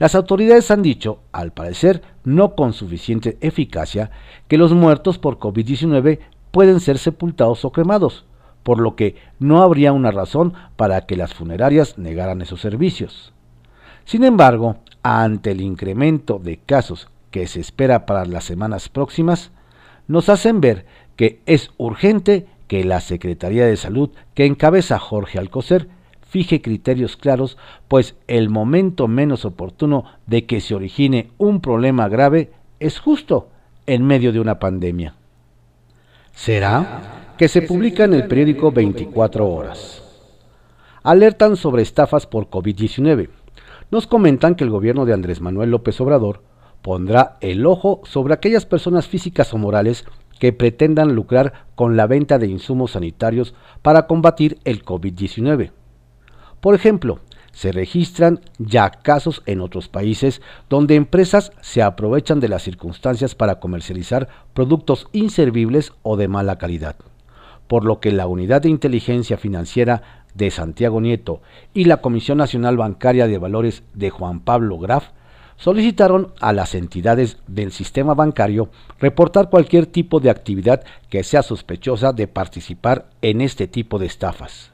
Las 0.00 0.14
autoridades 0.14 0.70
han 0.70 0.80
dicho, 0.80 1.20
al 1.30 1.52
parecer 1.52 2.00
no 2.24 2.54
con 2.54 2.72
suficiente 2.72 3.36
eficacia, 3.42 4.10
que 4.48 4.56
los 4.56 4.72
muertos 4.72 5.18
por 5.18 5.38
COVID-19 5.38 6.20
pueden 6.50 6.80
ser 6.80 6.96
sepultados 6.96 7.66
o 7.66 7.70
cremados, 7.70 8.24
por 8.62 8.80
lo 8.80 8.96
que 8.96 9.16
no 9.40 9.62
habría 9.62 9.92
una 9.92 10.10
razón 10.10 10.54
para 10.76 11.02
que 11.02 11.16
las 11.16 11.34
funerarias 11.34 11.98
negaran 11.98 12.40
esos 12.40 12.62
servicios. 12.62 13.34
Sin 14.06 14.24
embargo, 14.24 14.76
ante 15.02 15.50
el 15.50 15.60
incremento 15.60 16.38
de 16.42 16.56
casos 16.56 17.08
que 17.30 17.46
se 17.46 17.60
espera 17.60 18.06
para 18.06 18.24
las 18.24 18.44
semanas 18.44 18.88
próximas, 18.88 19.50
nos 20.08 20.30
hacen 20.30 20.62
ver 20.62 20.86
que 21.16 21.42
es 21.44 21.72
urgente 21.76 22.46
que 22.68 22.84
la 22.84 23.02
Secretaría 23.02 23.66
de 23.66 23.76
Salud, 23.76 24.08
que 24.32 24.46
encabeza 24.46 24.98
Jorge 24.98 25.38
Alcocer, 25.38 25.88
fije 26.30 26.62
criterios 26.62 27.16
claros, 27.16 27.58
pues 27.88 28.16
el 28.26 28.48
momento 28.48 29.08
menos 29.08 29.44
oportuno 29.44 30.04
de 30.26 30.46
que 30.46 30.60
se 30.60 30.74
origine 30.74 31.30
un 31.36 31.60
problema 31.60 32.08
grave 32.08 32.52
es 32.78 32.98
justo 32.98 33.48
en 33.86 34.06
medio 34.06 34.32
de 34.32 34.40
una 34.40 34.58
pandemia. 34.58 35.14
¿Será? 36.32 37.20
que 37.40 37.48
se 37.48 37.62
publica 37.62 38.04
en 38.04 38.12
el 38.12 38.26
periódico 38.26 38.70
24 38.70 39.48
horas. 39.48 40.02
Alertan 41.02 41.56
sobre 41.56 41.80
estafas 41.80 42.26
por 42.26 42.50
COVID-19. 42.50 43.30
Nos 43.90 44.06
comentan 44.06 44.56
que 44.56 44.64
el 44.64 44.68
gobierno 44.68 45.06
de 45.06 45.14
Andrés 45.14 45.40
Manuel 45.40 45.70
López 45.70 45.98
Obrador 46.02 46.42
pondrá 46.82 47.38
el 47.40 47.64
ojo 47.64 48.02
sobre 48.04 48.34
aquellas 48.34 48.66
personas 48.66 49.08
físicas 49.08 49.54
o 49.54 49.56
morales 49.56 50.04
que 50.38 50.52
pretendan 50.52 51.14
lucrar 51.14 51.64
con 51.76 51.96
la 51.96 52.06
venta 52.06 52.38
de 52.38 52.48
insumos 52.48 52.90
sanitarios 52.90 53.54
para 53.80 54.06
combatir 54.06 54.58
el 54.64 54.84
COVID-19. 54.84 55.70
Por 56.60 56.74
ejemplo, 56.74 57.20
se 57.52 57.72
registran 57.72 58.40
ya 58.58 58.90
casos 58.90 59.42
en 59.46 59.60
otros 59.60 59.88
países 59.88 60.40
donde 60.68 60.94
empresas 60.94 61.52
se 61.60 61.82
aprovechan 61.82 62.40
de 62.40 62.48
las 62.48 62.62
circunstancias 62.62 63.34
para 63.34 63.60
comercializar 63.60 64.28
productos 64.54 65.08
inservibles 65.12 65.92
o 66.02 66.16
de 66.16 66.28
mala 66.28 66.58
calidad 66.58 66.96
por 67.70 67.84
lo 67.84 68.00
que 68.00 68.10
la 68.10 68.26
Unidad 68.26 68.62
de 68.62 68.68
Inteligencia 68.68 69.36
Financiera 69.36 70.24
de 70.34 70.50
Santiago 70.50 71.00
Nieto 71.00 71.40
y 71.72 71.84
la 71.84 71.98
Comisión 71.98 72.38
Nacional 72.38 72.76
Bancaria 72.76 73.28
de 73.28 73.38
Valores 73.38 73.84
de 73.94 74.10
Juan 74.10 74.40
Pablo 74.40 74.76
Graf 74.76 75.10
solicitaron 75.56 76.32
a 76.40 76.52
las 76.52 76.74
entidades 76.74 77.38
del 77.46 77.70
sistema 77.70 78.14
bancario 78.14 78.70
reportar 78.98 79.50
cualquier 79.50 79.86
tipo 79.86 80.18
de 80.18 80.30
actividad 80.30 80.82
que 81.10 81.22
sea 81.22 81.44
sospechosa 81.44 82.12
de 82.12 82.26
participar 82.26 83.08
en 83.22 83.40
este 83.40 83.68
tipo 83.68 84.00
de 84.00 84.06
estafas. 84.06 84.69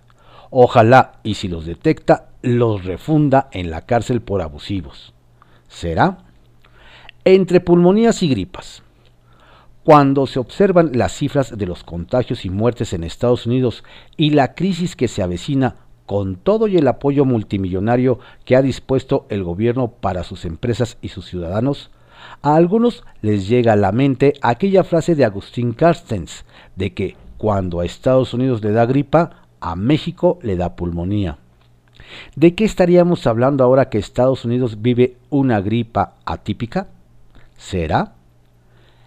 Ojalá 0.59 1.21
y 1.23 1.35
si 1.35 1.49
los 1.49 1.67
detecta, 1.67 2.31
los 2.41 2.87
refunda 2.87 3.51
en 3.53 3.71
la 3.71 3.83
cárcel 3.83 4.23
por 4.23 4.41
abusivos. 4.41 5.13
¿Será? 5.69 6.17
Entre 7.27 7.61
pulmonías 7.61 8.23
y 8.23 8.31
gripas. 8.31 8.83
Cuando 9.85 10.27
se 10.27 10.39
observan 10.39 10.93
las 10.95 11.13
cifras 11.13 11.59
de 11.59 11.67
los 11.67 11.85
contagios 11.85 12.47
y 12.47 12.49
muertes 12.49 12.95
en 12.95 13.05
Estados 13.05 13.45
Unidos 13.45 13.85
y 14.17 14.31
la 14.31 14.55
crisis 14.55 14.97
que 14.97 15.09
se 15.09 15.23
avecina 15.23 15.77
con 16.07 16.37
todo 16.37 16.69
y 16.69 16.79
el 16.79 16.89
apoyo 16.89 17.27
multimillonario 17.27 18.19
que 18.47 18.57
ha 18.57 18.63
dispuesto 18.63 19.27
el 19.29 19.45
gobierno 19.45 19.89
para 19.89 20.25
sus 20.25 20.47
empresas 20.47 20.97
y 21.03 21.09
sus 21.09 21.27
ciudadanos, 21.27 21.91
a 22.41 22.57
algunos 22.57 23.05
les 23.21 23.47
llega 23.47 23.75
a 23.75 23.77
la 23.77 23.93
mente 23.93 24.33
aquella 24.41 24.85
frase 24.85 25.15
de 25.17 25.27
Agustín 25.27 25.75
Carstens 25.75 26.47
de 26.77 26.95
que 26.95 27.15
cuando 27.37 27.81
a 27.81 27.85
Estados 27.85 28.33
Unidos 28.33 28.65
le 28.65 28.73
da 28.73 28.87
gripa, 28.87 29.46
a 29.61 29.77
México 29.77 30.39
le 30.43 30.57
da 30.57 30.77
pulmonía. 30.77 31.39
¿De 32.35 32.55
qué 32.55 32.65
estaríamos 32.65 33.27
hablando 33.27 33.65
ahora 33.65 33.89
que 33.89 33.99
Estados 33.99 34.45
Unidos 34.45 34.83
vive 34.83 35.17
una 35.31 35.61
gripa 35.61 36.15
atípica? 36.25 36.89
¿Será? 37.57 38.15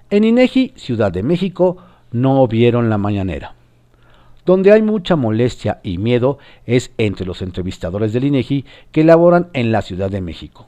En 0.10 0.24
INEGI, 0.24 0.74
Ciudad 0.75 1.12
de 1.12 1.24
México, 1.24 1.77
no 2.12 2.48
vieron 2.48 2.89
la 2.89 2.98
mañanera. 2.98 3.53
Donde 4.46 4.72
hay 4.72 4.82
mucha 4.82 5.15
molestia 5.15 5.79
y 5.84 6.00
miedo 6.00 6.39
es 6.65 6.91
entre 6.98 7.25
los 7.25 7.41
entrevistadores 7.41 8.13
del 8.13 8.24
INEGI 8.24 8.65
que 8.91 9.03
laboran 9.03 9.50
en 9.53 9.72
la 9.72 9.82
Ciudad 9.82 10.10
de 10.10 10.22
México. 10.22 10.68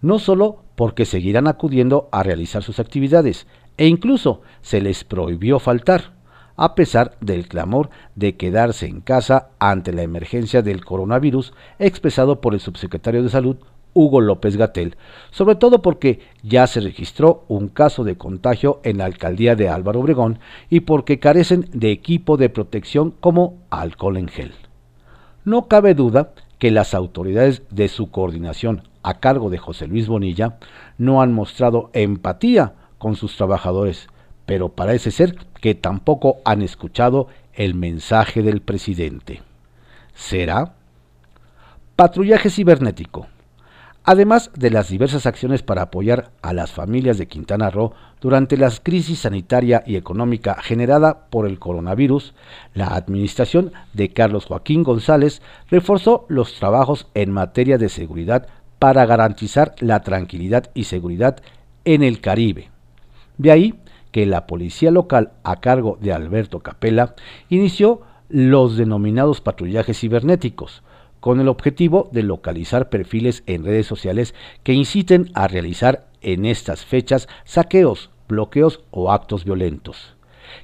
No 0.00 0.18
solo 0.18 0.64
porque 0.74 1.04
seguirán 1.04 1.46
acudiendo 1.46 2.08
a 2.10 2.24
realizar 2.24 2.64
sus 2.64 2.80
actividades, 2.80 3.46
e 3.76 3.86
incluso 3.86 4.42
se 4.60 4.80
les 4.80 5.04
prohibió 5.04 5.60
faltar, 5.60 6.12
a 6.56 6.74
pesar 6.74 7.16
del 7.20 7.48
clamor 7.48 7.90
de 8.14 8.36
quedarse 8.36 8.86
en 8.86 9.00
casa 9.00 9.48
ante 9.58 9.92
la 9.92 10.02
emergencia 10.02 10.62
del 10.62 10.84
coronavirus 10.84 11.52
expresado 11.78 12.40
por 12.40 12.54
el 12.54 12.60
subsecretario 12.60 13.22
de 13.22 13.28
Salud 13.28 13.56
Hugo 13.94 14.20
López 14.20 14.56
Gatel, 14.56 14.96
sobre 15.30 15.54
todo 15.56 15.82
porque 15.82 16.20
ya 16.42 16.66
se 16.66 16.80
registró 16.80 17.44
un 17.48 17.68
caso 17.68 18.04
de 18.04 18.16
contagio 18.16 18.80
en 18.84 18.98
la 18.98 19.04
alcaldía 19.04 19.54
de 19.54 19.68
Álvaro 19.68 20.00
Obregón 20.00 20.38
y 20.70 20.80
porque 20.80 21.18
carecen 21.18 21.68
de 21.72 21.90
equipo 21.90 22.36
de 22.36 22.48
protección 22.48 23.10
como 23.10 23.58
alcohol 23.70 24.16
en 24.16 24.28
gel. 24.28 24.54
No 25.44 25.68
cabe 25.68 25.94
duda 25.94 26.32
que 26.58 26.70
las 26.70 26.94
autoridades 26.94 27.62
de 27.70 27.88
su 27.88 28.10
coordinación 28.10 28.82
a 29.02 29.18
cargo 29.18 29.50
de 29.50 29.58
José 29.58 29.88
Luis 29.88 30.06
Bonilla 30.06 30.58
no 30.96 31.20
han 31.20 31.32
mostrado 31.32 31.90
empatía 31.92 32.74
con 32.98 33.16
sus 33.16 33.36
trabajadores, 33.36 34.08
pero 34.46 34.70
parece 34.70 35.10
ser 35.10 35.36
que 35.60 35.74
tampoco 35.74 36.38
han 36.44 36.62
escuchado 36.62 37.28
el 37.54 37.74
mensaje 37.74 38.42
del 38.42 38.60
presidente. 38.60 39.42
¿Será? 40.14 40.74
Patrullaje 41.96 42.50
cibernético. 42.50 43.26
Además 44.04 44.50
de 44.56 44.70
las 44.70 44.88
diversas 44.88 45.26
acciones 45.26 45.62
para 45.62 45.82
apoyar 45.82 46.32
a 46.42 46.52
las 46.52 46.72
familias 46.72 47.18
de 47.18 47.28
Quintana 47.28 47.70
Roo 47.70 47.92
durante 48.20 48.56
la 48.56 48.68
crisis 48.82 49.20
sanitaria 49.20 49.84
y 49.86 49.94
económica 49.94 50.56
generada 50.60 51.26
por 51.30 51.46
el 51.46 51.60
coronavirus, 51.60 52.34
la 52.74 52.88
administración 52.88 53.72
de 53.92 54.12
Carlos 54.12 54.46
Joaquín 54.46 54.82
González 54.82 55.40
reforzó 55.70 56.26
los 56.28 56.54
trabajos 56.54 57.06
en 57.14 57.30
materia 57.30 57.78
de 57.78 57.88
seguridad 57.88 58.48
para 58.80 59.06
garantizar 59.06 59.76
la 59.78 60.00
tranquilidad 60.00 60.68
y 60.74 60.84
seguridad 60.84 61.36
en 61.84 62.02
el 62.02 62.20
Caribe. 62.20 62.70
De 63.38 63.52
ahí 63.52 63.74
que 64.12 64.26
la 64.26 64.46
policía 64.46 64.90
local 64.90 65.32
a 65.42 65.60
cargo 65.60 65.98
de 66.00 66.12
Alberto 66.12 66.60
Capella 66.60 67.14
inició 67.48 68.02
los 68.28 68.76
denominados 68.76 69.40
patrullajes 69.40 69.98
cibernéticos, 69.98 70.82
con 71.20 71.40
el 71.40 71.48
objetivo 71.48 72.08
de 72.12 72.22
localizar 72.22 72.88
perfiles 72.88 73.42
en 73.46 73.64
redes 73.64 73.86
sociales 73.86 74.34
que 74.62 74.72
inciten 74.72 75.30
a 75.34 75.48
realizar 75.48 76.08
en 76.20 76.44
estas 76.46 76.84
fechas 76.84 77.28
saqueos, 77.44 78.10
bloqueos 78.28 78.80
o 78.90 79.12
actos 79.12 79.44
violentos. 79.44 80.16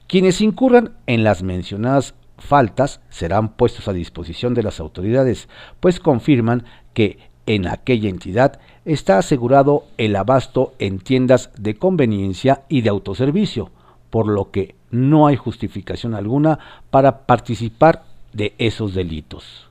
Quienes 0.06 0.40
incurran 0.40 0.96
en 1.06 1.24
las 1.24 1.42
mencionadas 1.42 2.14
faltas 2.38 3.00
serán 3.08 3.50
puestos 3.50 3.88
a 3.88 3.92
disposición 3.92 4.54
de 4.54 4.62
las 4.62 4.80
autoridades, 4.80 5.48
pues 5.80 6.00
confirman 6.00 6.64
que 6.94 7.18
en 7.48 7.66
aquella 7.66 8.08
entidad 8.08 8.61
está 8.84 9.18
asegurado 9.18 9.84
el 9.96 10.14
abasto 10.14 10.74
en 10.78 11.00
tiendas 11.00 11.50
de 11.58 11.74
conveniencia 11.74 12.62
y 12.68 12.82
de 12.82 12.90
autoservicio, 12.90 13.70
por 14.11 14.28
lo 14.28 14.50
que 14.52 14.76
no 14.90 15.26
hay 15.26 15.37
justificación 15.37 16.14
alguna 16.14 16.58
para 16.90 17.26
participar 17.26 18.04
de 18.32 18.54
esos 18.58 18.94
delitos 18.94 19.68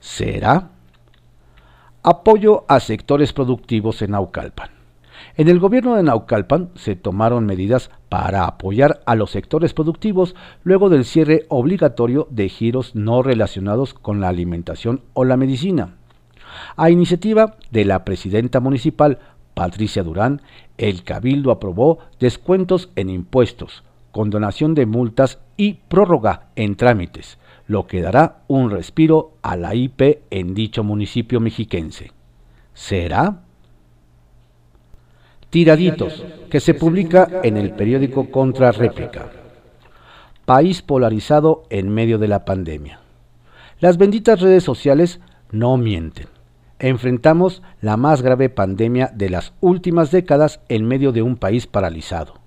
será 0.00 0.70
apoyo 2.02 2.64
a 2.66 2.80
sectores 2.80 3.32
productivos 3.32 4.02
en 4.02 4.12
Naucalpan. 4.12 4.70
En 5.36 5.48
el 5.48 5.60
gobierno 5.60 5.94
de 5.94 6.02
Naucalpan 6.02 6.70
se 6.74 6.96
tomaron 6.96 7.46
medidas 7.46 7.90
para 8.08 8.46
apoyar 8.46 9.00
a 9.04 9.14
los 9.14 9.30
sectores 9.30 9.74
productivos 9.74 10.34
luego 10.64 10.88
del 10.88 11.04
cierre 11.04 11.44
obligatorio 11.48 12.26
de 12.30 12.48
giros 12.48 12.94
no 12.94 13.22
relacionados 13.22 13.94
con 13.94 14.20
la 14.20 14.28
alimentación 14.28 15.02
o 15.12 15.24
la 15.24 15.36
medicina. 15.36 15.99
A 16.76 16.90
iniciativa 16.90 17.56
de 17.70 17.84
la 17.84 18.04
presidenta 18.04 18.60
municipal, 18.60 19.18
Patricia 19.54 20.02
Durán, 20.02 20.42
el 20.78 21.04
Cabildo 21.04 21.50
aprobó 21.50 21.98
descuentos 22.18 22.90
en 22.96 23.10
impuestos, 23.10 23.84
condonación 24.12 24.74
de 24.74 24.86
multas 24.86 25.38
y 25.56 25.74
prórroga 25.88 26.48
en 26.56 26.76
trámites, 26.76 27.38
lo 27.66 27.86
que 27.86 28.00
dará 28.00 28.38
un 28.48 28.70
respiro 28.70 29.32
a 29.42 29.56
la 29.56 29.74
IP 29.74 30.22
en 30.30 30.54
dicho 30.54 30.82
municipio 30.82 31.40
mexiquense. 31.40 32.12
¿Será? 32.74 33.42
Tiraditos, 35.50 36.24
que 36.48 36.60
se 36.60 36.74
publica 36.74 37.28
en 37.42 37.56
el 37.56 37.72
periódico 37.72 38.30
Contra 38.30 38.72
Réplica. 38.72 39.30
País 40.44 40.80
polarizado 40.82 41.64
en 41.70 41.90
medio 41.90 42.18
de 42.18 42.28
la 42.28 42.44
pandemia. 42.44 43.00
Las 43.80 43.98
benditas 43.98 44.40
redes 44.40 44.64
sociales 44.64 45.20
no 45.50 45.76
mienten. 45.76 46.39
Enfrentamos 46.80 47.62
la 47.82 47.98
más 47.98 48.22
grave 48.22 48.48
pandemia 48.48 49.12
de 49.14 49.28
las 49.28 49.52
últimas 49.60 50.10
décadas 50.10 50.60
en 50.70 50.88
medio 50.88 51.12
de 51.12 51.20
un 51.20 51.36
país 51.36 51.66
paralizado. 51.66 52.40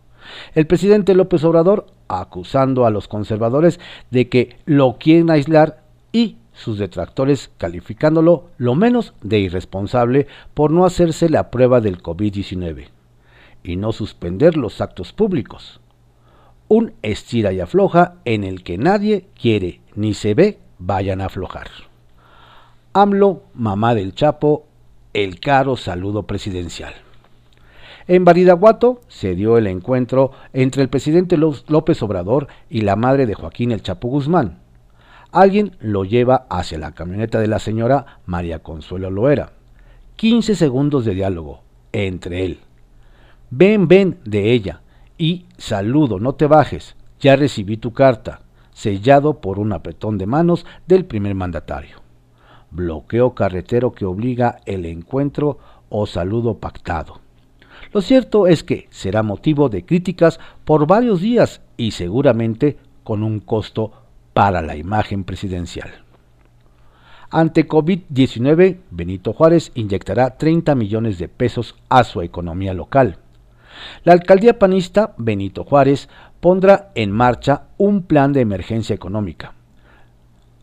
El 0.55 0.65
presidente 0.65 1.13
López 1.13 1.43
Obrador 1.43 1.85
acusando 2.07 2.87
a 2.87 2.89
los 2.89 3.07
conservadores 3.07 3.79
de 4.09 4.29
que 4.29 4.57
lo 4.65 4.97
quieren 4.97 5.29
aislar 5.29 5.83
y 6.11 6.37
sus 6.51 6.79
detractores 6.79 7.51
calificándolo 7.59 8.49
lo 8.57 8.73
menos 8.73 9.13
de 9.21 9.37
irresponsable 9.37 10.25
por 10.55 10.71
no 10.71 10.85
hacerse 10.85 11.29
la 11.29 11.51
prueba 11.51 11.79
del 11.79 12.01
COVID-19 12.01 12.87
y 13.63 13.75
no 13.75 13.91
suspender 13.91 14.57
los 14.57 14.81
actos 14.81 15.13
públicos. 15.13 15.79
Un 16.67 16.93
estira 17.03 17.53
y 17.53 17.59
afloja 17.59 18.15
en 18.25 18.43
el 18.43 18.63
que 18.63 18.79
nadie 18.79 19.25
quiere 19.39 19.81
ni 19.93 20.15
se 20.15 20.33
ve 20.33 20.57
vayan 20.79 21.21
a 21.21 21.25
aflojar. 21.25 21.92
AMLO, 22.95 23.41
mamá 23.55 23.95
del 23.95 24.13
Chapo, 24.13 24.67
el 25.13 25.39
caro 25.39 25.77
saludo 25.77 26.27
presidencial. 26.27 26.93
En 28.07 28.23
Baridaguato 28.23 29.01
se 29.07 29.33
dio 29.33 29.57
el 29.57 29.65
encuentro 29.65 30.31
entre 30.53 30.83
el 30.83 30.89
presidente 30.89 31.35
López 31.35 32.03
Obrador 32.03 32.49
y 32.69 32.81
la 32.81 32.95
madre 32.95 33.25
de 33.25 33.33
Joaquín 33.33 33.71
El 33.71 33.81
Chapo 33.81 34.09
Guzmán. 34.09 34.59
Alguien 35.31 35.75
lo 35.79 36.05
lleva 36.05 36.45
hacia 36.51 36.77
la 36.77 36.91
camioneta 36.91 37.39
de 37.39 37.47
la 37.47 37.57
señora 37.57 38.19
María 38.27 38.59
Consuelo 38.59 39.09
Loera. 39.09 39.53
15 40.17 40.53
segundos 40.53 41.03
de 41.03 41.15
diálogo 41.15 41.61
entre 41.93 42.45
él. 42.45 42.59
Ven, 43.49 43.87
ven 43.87 44.19
de 44.23 44.51
ella 44.51 44.81
y 45.17 45.47
saludo, 45.57 46.19
no 46.19 46.35
te 46.35 46.45
bajes, 46.45 46.95
ya 47.19 47.35
recibí 47.37 47.77
tu 47.77 47.91
carta, 47.91 48.41
sellado 48.71 49.41
por 49.41 49.57
un 49.57 49.73
apretón 49.73 50.19
de 50.19 50.27
manos 50.27 50.67
del 50.85 51.05
primer 51.05 51.33
mandatario. 51.33 52.02
Bloqueo 52.73 53.35
carretero 53.35 53.91
que 53.93 54.05
obliga 54.05 54.59
el 54.65 54.85
encuentro 54.85 55.59
o 55.89 56.07
saludo 56.07 56.57
pactado. 56.57 57.21
Lo 57.93 58.01
cierto 58.01 58.47
es 58.47 58.63
que 58.63 58.87
será 58.89 59.21
motivo 59.21 59.69
de 59.69 59.85
críticas 59.85 60.39
por 60.65 60.87
varios 60.87 61.21
días 61.21 61.61
y 61.77 61.91
seguramente 61.91 62.77
con 63.03 63.21
un 63.21 63.39
costo 63.39 63.91
para 64.33 64.63
la 64.63 64.75
imagen 64.75 65.23
presidencial. 65.23 66.03
Ante 67.29 67.67
COVID-19, 67.67 68.79
Benito 68.89 69.33
Juárez 69.33 69.71
inyectará 69.75 70.37
30 70.37 70.73
millones 70.73 71.19
de 71.19 71.27
pesos 71.27 71.75
a 71.89 72.03
su 72.03 72.21
economía 72.21 72.73
local. 72.73 73.17
La 74.03 74.13
alcaldía 74.13 74.57
panista 74.57 75.13
Benito 75.17 75.63
Juárez 75.63 76.09
pondrá 76.39 76.91
en 76.95 77.11
marcha 77.11 77.65
un 77.77 78.03
plan 78.03 78.33
de 78.33 78.41
emergencia 78.41 78.95
económica. 78.95 79.53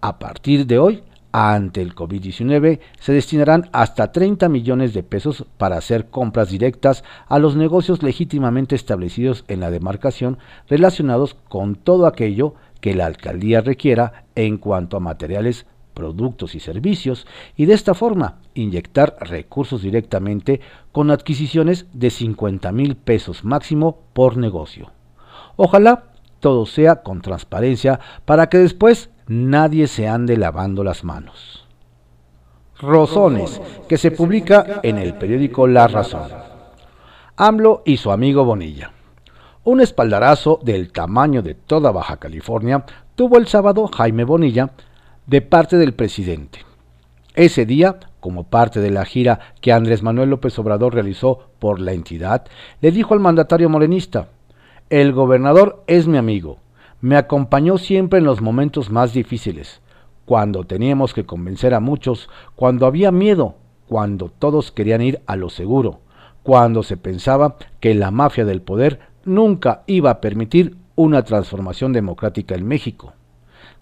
A 0.00 0.18
partir 0.18 0.66
de 0.66 0.78
hoy, 0.78 1.02
ante 1.32 1.82
el 1.82 1.94
COVID-19 1.94 2.80
se 2.98 3.12
destinarán 3.12 3.68
hasta 3.72 4.12
30 4.12 4.48
millones 4.48 4.94
de 4.94 5.02
pesos 5.02 5.44
para 5.58 5.76
hacer 5.76 6.06
compras 6.10 6.50
directas 6.50 7.04
a 7.26 7.38
los 7.38 7.56
negocios 7.56 8.02
legítimamente 8.02 8.74
establecidos 8.74 9.44
en 9.48 9.60
la 9.60 9.70
demarcación 9.70 10.38
relacionados 10.68 11.34
con 11.48 11.76
todo 11.76 12.06
aquello 12.06 12.54
que 12.80 12.94
la 12.94 13.06
alcaldía 13.06 13.60
requiera 13.60 14.24
en 14.34 14.58
cuanto 14.58 14.96
a 14.96 15.00
materiales, 15.00 15.66
productos 15.94 16.54
y 16.54 16.60
servicios 16.60 17.26
y 17.56 17.66
de 17.66 17.74
esta 17.74 17.94
forma 17.94 18.38
inyectar 18.54 19.16
recursos 19.20 19.82
directamente 19.82 20.60
con 20.92 21.10
adquisiciones 21.10 21.86
de 21.92 22.10
50 22.10 22.72
mil 22.72 22.96
pesos 22.96 23.44
máximo 23.44 23.98
por 24.12 24.36
negocio. 24.36 24.90
Ojalá 25.56 26.04
todo 26.40 26.64
sea 26.64 27.02
con 27.02 27.20
transparencia 27.20 28.00
para 28.24 28.48
que 28.48 28.58
después 28.58 29.10
nadie 29.30 29.86
se 29.86 30.08
ande 30.08 30.36
lavando 30.36 30.82
las 30.82 31.04
manos. 31.04 31.64
Rosones, 32.80 33.60
que 33.88 33.96
se 33.96 34.10
publica 34.10 34.80
en 34.82 34.98
el 34.98 35.14
periódico 35.14 35.68
La 35.68 35.86
Razón. 35.86 36.28
AMLO 37.36 37.82
y 37.86 37.96
su 37.96 38.10
amigo 38.10 38.44
Bonilla. 38.44 38.90
Un 39.62 39.80
espaldarazo 39.80 40.58
del 40.64 40.90
tamaño 40.90 41.42
de 41.42 41.54
toda 41.54 41.92
Baja 41.92 42.16
California 42.16 42.84
tuvo 43.14 43.38
el 43.38 43.46
sábado 43.46 43.86
Jaime 43.86 44.24
Bonilla 44.24 44.72
de 45.26 45.42
parte 45.42 45.76
del 45.76 45.94
presidente. 45.94 46.66
Ese 47.34 47.66
día, 47.66 48.00
como 48.18 48.48
parte 48.48 48.80
de 48.80 48.90
la 48.90 49.04
gira 49.04 49.38
que 49.60 49.72
Andrés 49.72 50.02
Manuel 50.02 50.30
López 50.30 50.58
Obrador 50.58 50.92
realizó 50.92 51.50
por 51.60 51.78
la 51.78 51.92
entidad, 51.92 52.46
le 52.80 52.90
dijo 52.90 53.14
al 53.14 53.20
mandatario 53.20 53.68
morenista, 53.68 54.30
el 54.88 55.12
gobernador 55.12 55.84
es 55.86 56.08
mi 56.08 56.18
amigo, 56.18 56.58
me 57.00 57.16
acompañó 57.16 57.78
siempre 57.78 58.18
en 58.18 58.24
los 58.24 58.40
momentos 58.40 58.90
más 58.90 59.12
difíciles, 59.12 59.80
cuando 60.26 60.64
teníamos 60.64 61.14
que 61.14 61.24
convencer 61.24 61.74
a 61.74 61.80
muchos, 61.80 62.28
cuando 62.54 62.86
había 62.86 63.10
miedo, 63.10 63.56
cuando 63.88 64.28
todos 64.28 64.70
querían 64.70 65.02
ir 65.02 65.20
a 65.26 65.36
lo 65.36 65.50
seguro, 65.50 66.00
cuando 66.42 66.82
se 66.82 66.96
pensaba 66.96 67.56
que 67.80 67.94
la 67.94 68.10
mafia 68.10 68.44
del 68.44 68.62
poder 68.62 69.00
nunca 69.24 69.82
iba 69.86 70.10
a 70.10 70.20
permitir 70.20 70.76
una 70.94 71.24
transformación 71.24 71.92
democrática 71.92 72.54
en 72.54 72.66
México. 72.66 73.14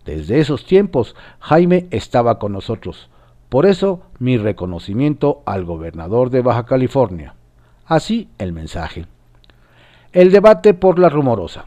Desde 0.05 0.41
esos 0.41 0.65
tiempos, 0.65 1.15
Jaime 1.41 1.87
estaba 1.91 2.39
con 2.39 2.53
nosotros. 2.53 3.11
Por 3.49 3.67
eso, 3.67 4.03
mi 4.19 4.37
reconocimiento 4.37 5.43
al 5.45 5.65
gobernador 5.65 6.31
de 6.31 6.43
Baja 6.43 6.65
California. 6.65 7.35
Así 7.87 8.29
el 8.39 8.53
mensaje. 8.53 9.07
El 10.13 10.31
debate 10.31 10.75
por 10.75 10.99
la 10.99 11.09
rumorosa. 11.09 11.67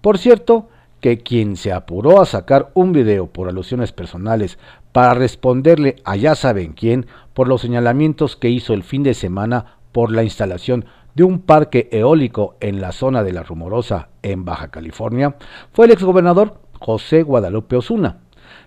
Por 0.00 0.18
cierto, 0.18 0.68
que 1.00 1.18
quien 1.18 1.56
se 1.56 1.72
apuró 1.72 2.20
a 2.20 2.26
sacar 2.26 2.70
un 2.74 2.92
video 2.92 3.26
por 3.26 3.48
alusiones 3.48 3.92
personales 3.92 4.58
para 4.92 5.14
responderle 5.14 5.96
a 6.04 6.16
ya 6.16 6.34
saben 6.34 6.72
quién 6.72 7.06
por 7.34 7.48
los 7.48 7.60
señalamientos 7.60 8.36
que 8.36 8.50
hizo 8.50 8.74
el 8.74 8.82
fin 8.82 9.02
de 9.02 9.14
semana 9.14 9.78
por 9.92 10.10
la 10.12 10.24
instalación 10.24 10.86
de 11.14 11.24
un 11.24 11.40
parque 11.40 11.88
eólico 11.92 12.56
en 12.60 12.80
la 12.80 12.92
zona 12.92 13.24
de 13.24 13.32
la 13.32 13.42
Rumorosa, 13.42 14.08
en 14.22 14.44
Baja 14.44 14.68
California, 14.68 15.36
fue 15.72 15.86
el 15.86 15.92
exgobernador 15.92 16.60
José 16.78 17.22
Guadalupe 17.22 17.76
Osuna. 17.76 18.18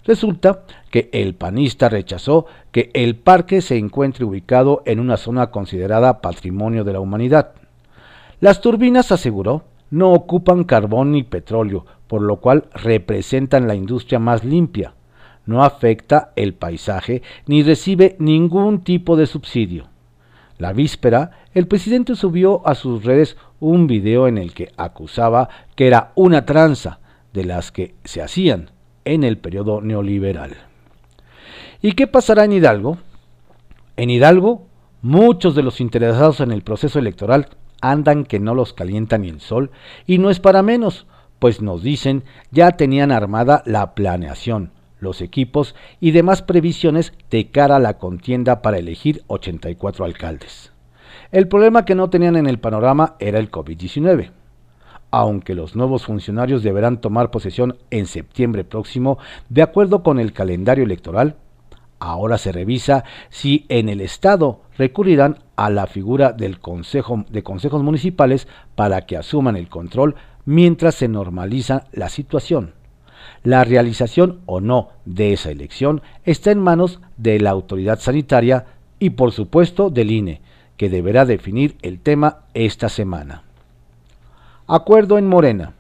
Resulta 0.04 0.64
que 0.90 1.10
el 1.14 1.36
panista 1.36 1.88
rechazó 1.88 2.46
que 2.72 2.90
el 2.94 3.16
parque 3.16 3.62
se 3.62 3.78
encuentre 3.78 4.26
ubicado 4.26 4.82
en 4.86 5.00
una 5.00 5.18
zona 5.18 5.52
considerada 5.52 6.22
patrimonio 6.22 6.84
de 6.84 6.94
la 6.94 7.00
humanidad. 7.00 7.54
Las 8.40 8.60
turbinas, 8.60 9.12
aseguró, 9.12 9.64
no 9.92 10.14
ocupan 10.14 10.64
carbón 10.64 11.12
ni 11.12 11.24
petróleo, 11.24 11.86
por 12.08 12.22
lo 12.22 12.38
cual 12.38 12.66
representan 12.74 13.68
la 13.68 13.76
industria 13.76 14.20
más 14.20 14.44
limpia. 14.44 14.96
No 15.46 15.64
afecta 15.64 16.32
el 16.36 16.54
paisaje 16.54 17.22
ni 17.46 17.62
recibe 17.62 18.16
ningún 18.20 18.84
tipo 18.84 19.16
de 19.16 19.28
subsidio. 19.28 19.88
La 20.58 20.74
víspera, 20.74 21.32
el 21.54 21.68
presidente 21.68 22.16
subió 22.16 22.66
a 22.68 22.76
sus 22.76 23.04
redes 23.04 23.36
un 23.60 23.88
video 23.88 24.28
en 24.28 24.38
el 24.38 24.54
que 24.54 24.72
acusaba 24.78 25.50
que 25.76 25.88
era 25.88 26.12
una 26.16 26.46
tranza 26.46 27.00
de 27.34 27.46
las 27.46 27.72
que 27.72 27.96
se 28.04 28.22
hacían 28.22 28.72
en 29.04 29.24
el 29.24 29.38
periodo 29.38 29.82
neoliberal. 29.82 30.56
¿Y 31.82 31.94
qué 31.94 32.08
pasará 32.08 32.46
en 32.46 32.54
Hidalgo? 32.54 32.98
En 33.98 34.10
Hidalgo, 34.10 34.68
muchos 35.02 35.56
de 35.56 35.64
los 35.64 35.82
interesados 35.82 36.40
en 36.40 36.52
el 36.52 36.62
proceso 36.62 37.00
electoral 37.00 37.48
andan 37.82 38.24
que 38.24 38.40
no 38.40 38.56
los 38.56 38.74
calienta 38.74 39.18
ni 39.18 39.30
el 39.30 39.42
sol, 39.42 39.72
y 40.06 40.18
no 40.18 40.30
es 40.30 40.40
para 40.40 40.62
menos, 40.62 41.08
pues 41.40 41.62
nos 41.62 41.82
dicen 41.84 42.24
ya 42.52 42.72
tenían 42.72 43.12
armada 43.12 43.64
la 43.66 43.96
planeación, 43.96 44.72
los 45.00 45.22
equipos 45.22 45.76
y 46.00 46.12
demás 46.12 46.44
previsiones 46.44 47.14
de 47.30 47.50
cara 47.50 47.78
a 47.78 47.80
la 47.80 47.98
contienda 47.98 48.62
para 48.62 48.78
elegir 48.78 49.24
84 49.28 50.06
alcaldes. 50.06 50.72
El 51.32 51.48
problema 51.48 51.86
que 51.86 51.96
no 51.96 52.10
tenían 52.10 52.36
en 52.36 52.48
el 52.48 52.60
panorama 52.60 53.16
era 53.20 53.40
el 53.40 53.50
COVID-19. 53.50 54.32
Aunque 55.10 55.56
los 55.56 55.76
nuevos 55.76 56.06
funcionarios 56.06 56.64
deberán 56.64 57.02
tomar 57.02 57.32
posesión 57.32 57.78
en 57.90 58.06
septiembre 58.06 58.64
próximo, 58.64 59.18
de 59.50 59.62
acuerdo 59.62 60.04
con 60.04 60.20
el 60.20 60.34
calendario 60.34 60.84
electoral, 60.84 61.36
Ahora 62.04 62.40
se 62.40 62.52
revisa 62.52 63.04
si 63.30 63.68
en 63.70 63.88
el 63.88 64.02
Estado 64.02 64.62
recurrirán 64.76 65.38
a 65.56 65.70
la 65.70 65.86
figura 65.86 66.32
del 66.32 66.60
Consejo 66.60 67.26
de 67.30 67.44
Consejos 67.44 67.84
Municipales 67.84 68.48
para 68.74 69.06
que 69.06 69.18
asuman 69.18 69.56
el 69.56 69.70
control 69.70 70.16
mientras 70.44 70.96
se 70.96 71.08
normaliza 71.08 71.84
la 71.92 72.10
situación. 72.10 72.74
La 73.44 73.64
realización 73.64 74.40
o 74.48 74.62
no 74.62 74.90
de 75.06 75.34
esa 75.34 75.52
elección 75.52 76.02
está 76.26 76.50
en 76.50 76.58
manos 76.58 77.02
de 77.18 77.40
la 77.40 77.52
autoridad 77.52 78.00
sanitaria 78.00 78.66
y 78.98 79.12
por 79.12 79.32
supuesto 79.32 79.92
del 79.92 80.10
INE, 80.10 80.42
que 80.78 80.90
deberá 80.90 81.26
definir 81.26 81.78
el 81.84 82.00
tema 82.00 82.40
esta 82.56 82.90
semana. 82.90 83.44
Acuerdo 84.66 85.20
en 85.20 85.28
Morena. 85.28 85.74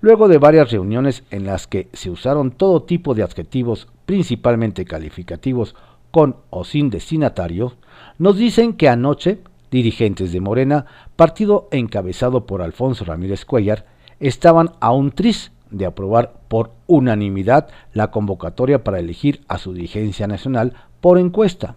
Luego 0.00 0.28
de 0.28 0.38
varias 0.38 0.70
reuniones 0.70 1.24
en 1.30 1.44
las 1.44 1.66
que 1.66 1.88
se 1.92 2.08
usaron 2.08 2.52
todo 2.52 2.84
tipo 2.84 3.14
de 3.14 3.22
adjetivos, 3.22 3.88
principalmente 4.12 4.84
calificativos, 4.84 5.74
con 6.10 6.36
o 6.50 6.64
sin 6.64 6.90
destinatario, 6.90 7.72
nos 8.18 8.36
dicen 8.36 8.74
que 8.74 8.90
anoche 8.90 9.38
dirigentes 9.70 10.32
de 10.32 10.40
Morena, 10.42 10.84
partido 11.16 11.66
encabezado 11.70 12.44
por 12.44 12.60
Alfonso 12.60 13.06
Ramírez 13.06 13.46
Cuellar, 13.46 13.86
estaban 14.20 14.72
a 14.80 14.92
un 14.92 15.12
tris 15.12 15.52
de 15.70 15.86
aprobar 15.86 16.34
por 16.48 16.72
unanimidad 16.86 17.70
la 17.94 18.10
convocatoria 18.10 18.84
para 18.84 18.98
elegir 18.98 19.46
a 19.48 19.56
su 19.56 19.72
dirigencia 19.72 20.26
nacional 20.26 20.74
por 21.00 21.16
encuesta. 21.16 21.76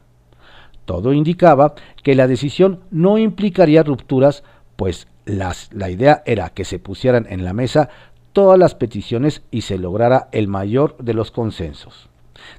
Todo 0.84 1.13
indicaba 1.13 1.74
que 2.04 2.15
la 2.15 2.28
decisión 2.28 2.82
no 2.91 3.17
implicaría 3.17 3.82
rupturas, 3.82 4.43
pues 4.76 5.08
la 5.24 5.89
idea 5.89 6.21
era 6.26 6.50
que 6.50 6.65
se 6.65 6.80
pusieran 6.80 7.28
en 7.30 7.45
la 7.45 7.54
mesa 7.54 7.88
todas 8.34 8.60
las 8.60 8.76
peticiones 8.76 9.41
y 9.52 9.62
se 9.62 9.78
lograra 9.78 10.28
el 10.34 10.50
mayor 10.50 10.98
de 10.98 11.13
los 11.13 11.32
consensos. 11.32 12.10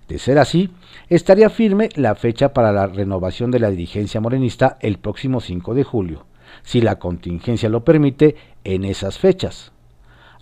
De 0.09 0.19
ser 0.19 0.39
así, 0.39 0.71
estaría 1.09 1.51
firme 1.51 1.89
la 1.95 2.15
fecha 2.15 2.53
para 2.53 2.73
la 2.73 2.87
renovación 2.87 3.51
de 3.51 3.61
la 3.61 3.71
dirigencia 3.71 4.21
morenista 4.21 4.77
el 4.81 4.99
próximo 4.99 5.41
5 5.41 5.75
de 5.75 5.85
julio, 5.85 6.27
si 6.63 6.81
la 6.81 6.99
contingencia 6.99 7.69
lo 7.69 7.85
permite 7.85 8.37
en 8.65 8.85
esas 8.85 9.19
fechas. 9.19 9.73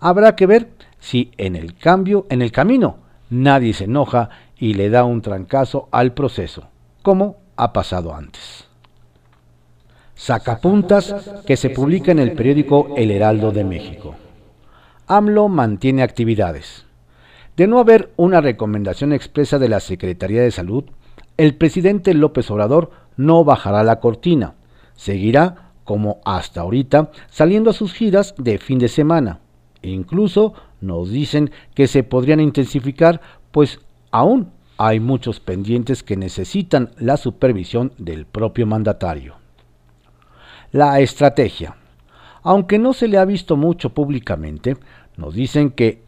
Habrá 0.01 0.37
que 0.37 0.47
ver 0.47 0.69
si 0.99 1.31
en 1.39 1.57
el 1.57 1.77
cambio, 1.77 2.27
en 2.31 2.43
el 2.43 2.53
camino, 2.53 2.99
nadie 3.31 3.73
se 3.73 3.85
enoja 3.85 4.31
y 4.59 4.75
le 4.75 4.91
da 4.91 5.05
un 5.05 5.23
trancazo 5.23 5.89
al 5.91 6.13
proceso, 6.13 6.69
como 7.03 7.37
ha 7.57 7.73
pasado 7.73 8.15
antes. 8.15 8.67
Sacapuntas 10.15 11.15
que 11.47 11.57
se 11.57 11.71
publica 11.71 12.13
en 12.13 12.19
el 12.19 12.33
periódico 12.33 12.95
El 12.97 13.11
Heraldo 13.11 13.51
de 13.51 13.65
México. 13.65 14.15
AMLO 15.07 15.49
mantiene 15.49 16.03
actividades. 16.03 16.84
De 17.57 17.69
no 17.69 17.79
haber 17.79 18.13
una 18.17 18.41
recomendación 18.41 19.13
expresa 19.13 19.61
de 19.61 19.69
la 19.69 19.79
Secretaría 19.79 20.43
de 20.43 20.51
Salud, 20.51 20.85
el 21.37 21.55
presidente 21.55 22.13
López 22.13 22.51
Obrador 22.51 22.91
no 23.17 23.45
bajará 23.45 23.85
la 23.85 24.01
cortina. 24.01 24.55
Seguirá, 24.95 25.73
como 25.85 26.21
hasta 26.25 26.63
ahorita, 26.63 27.11
saliendo 27.31 27.71
a 27.71 27.75
sus 27.75 27.93
giras 27.93 28.35
de 28.39 28.59
fin 28.59 28.79
de 28.79 28.89
semana. 28.89 29.41
E 29.83 29.91
incluso 29.91 30.55
nos 30.81 31.11
dicen 31.11 31.53
que 31.75 31.87
se 31.87 32.03
podrían 32.03 32.41
intensificar, 32.41 33.21
pues 33.53 33.81
aún 34.11 34.51
hay 34.77 34.99
muchos 34.99 35.39
pendientes 35.39 36.03
que 36.03 36.17
necesitan 36.17 36.91
la 36.99 37.17
supervisión 37.17 37.93
del 37.99 38.27
propio 38.27 38.67
mandatario. 38.67 39.37
La 40.73 40.99
estrategia. 40.99 41.77
Aunque 42.43 42.81
no 42.81 42.93
se 42.93 43.07
le 43.07 43.19
ha 43.19 43.25
visto 43.25 43.57
mucho 43.57 43.91
públicamente, 43.91 44.77
nos 45.17 45.35
dicen 45.35 45.71
que 45.71 46.04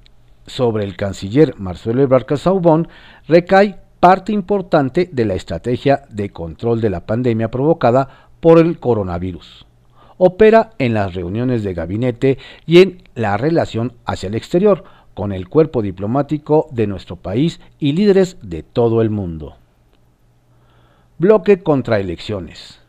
sobre 0.47 0.85
el 0.85 0.97
canciller 0.97 1.55
Marcelo 1.59 2.03
Ebrard 2.03 2.27
Casaubon 2.27 2.89
recae 3.27 3.79
parte 4.01 4.33
importante 4.33 5.09
de 5.11 5.25
la 5.25 5.35
estrategia 5.35 6.03
de 6.11 6.31
control 6.31 6.81
de 6.81 6.91
la 6.91 7.07
pandemia 7.07 7.51
provocada 7.51 8.29
por 8.41 8.59
el 8.59 8.79
coronavirus. 8.79 9.67
opera 10.19 10.71
en 10.79 10.95
las 10.95 11.15
reuniones 11.15 11.63
de 11.63 11.75
gabinete 11.75 12.39
y 12.65 12.79
en 12.79 13.03
la 13.15 13.37
relación 13.37 13.93
hacia 14.07 14.29
el 14.29 14.35
exterior 14.35 14.85
con 15.13 15.33
el 15.33 15.49
cuerpo 15.49 15.83
diplomático 15.83 16.69
de 16.71 16.87
nuestro 16.87 17.17
país 17.17 17.61
y 17.79 17.93
líderes 17.93 18.39
de 18.43 18.63
todo 18.63 19.03
el 19.03 19.11
mundo. 19.11 19.57
Bloque 21.19 21.63
contra 21.63 22.01
elecciones. 22.01 22.81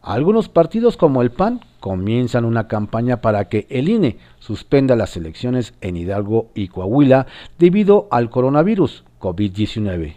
Algunos 0.00 0.48
partidos 0.48 0.96
como 0.96 1.20
el 1.20 1.30
PAN 1.30 1.60
comienzan 1.86 2.44
una 2.44 2.66
campaña 2.66 3.20
para 3.20 3.44
que 3.44 3.68
el 3.70 3.88
INE 3.88 4.18
suspenda 4.40 4.96
las 4.96 5.16
elecciones 5.16 5.72
en 5.80 5.96
Hidalgo 5.96 6.50
y 6.52 6.66
Coahuila 6.66 7.28
debido 7.60 8.08
al 8.10 8.28
coronavirus 8.28 9.04
COVID-19. 9.20 10.16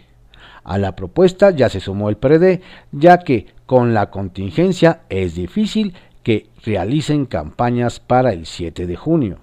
A 0.64 0.78
la 0.78 0.96
propuesta 0.96 1.52
ya 1.52 1.68
se 1.68 1.78
sumó 1.78 2.08
el 2.08 2.16
PRD, 2.16 2.60
ya 2.90 3.18
que 3.18 3.46
con 3.66 3.94
la 3.94 4.10
contingencia 4.10 5.02
es 5.10 5.36
difícil 5.36 5.94
que 6.24 6.48
realicen 6.64 7.24
campañas 7.24 8.00
para 8.00 8.32
el 8.32 8.46
7 8.46 8.88
de 8.88 8.96
junio. 8.96 9.36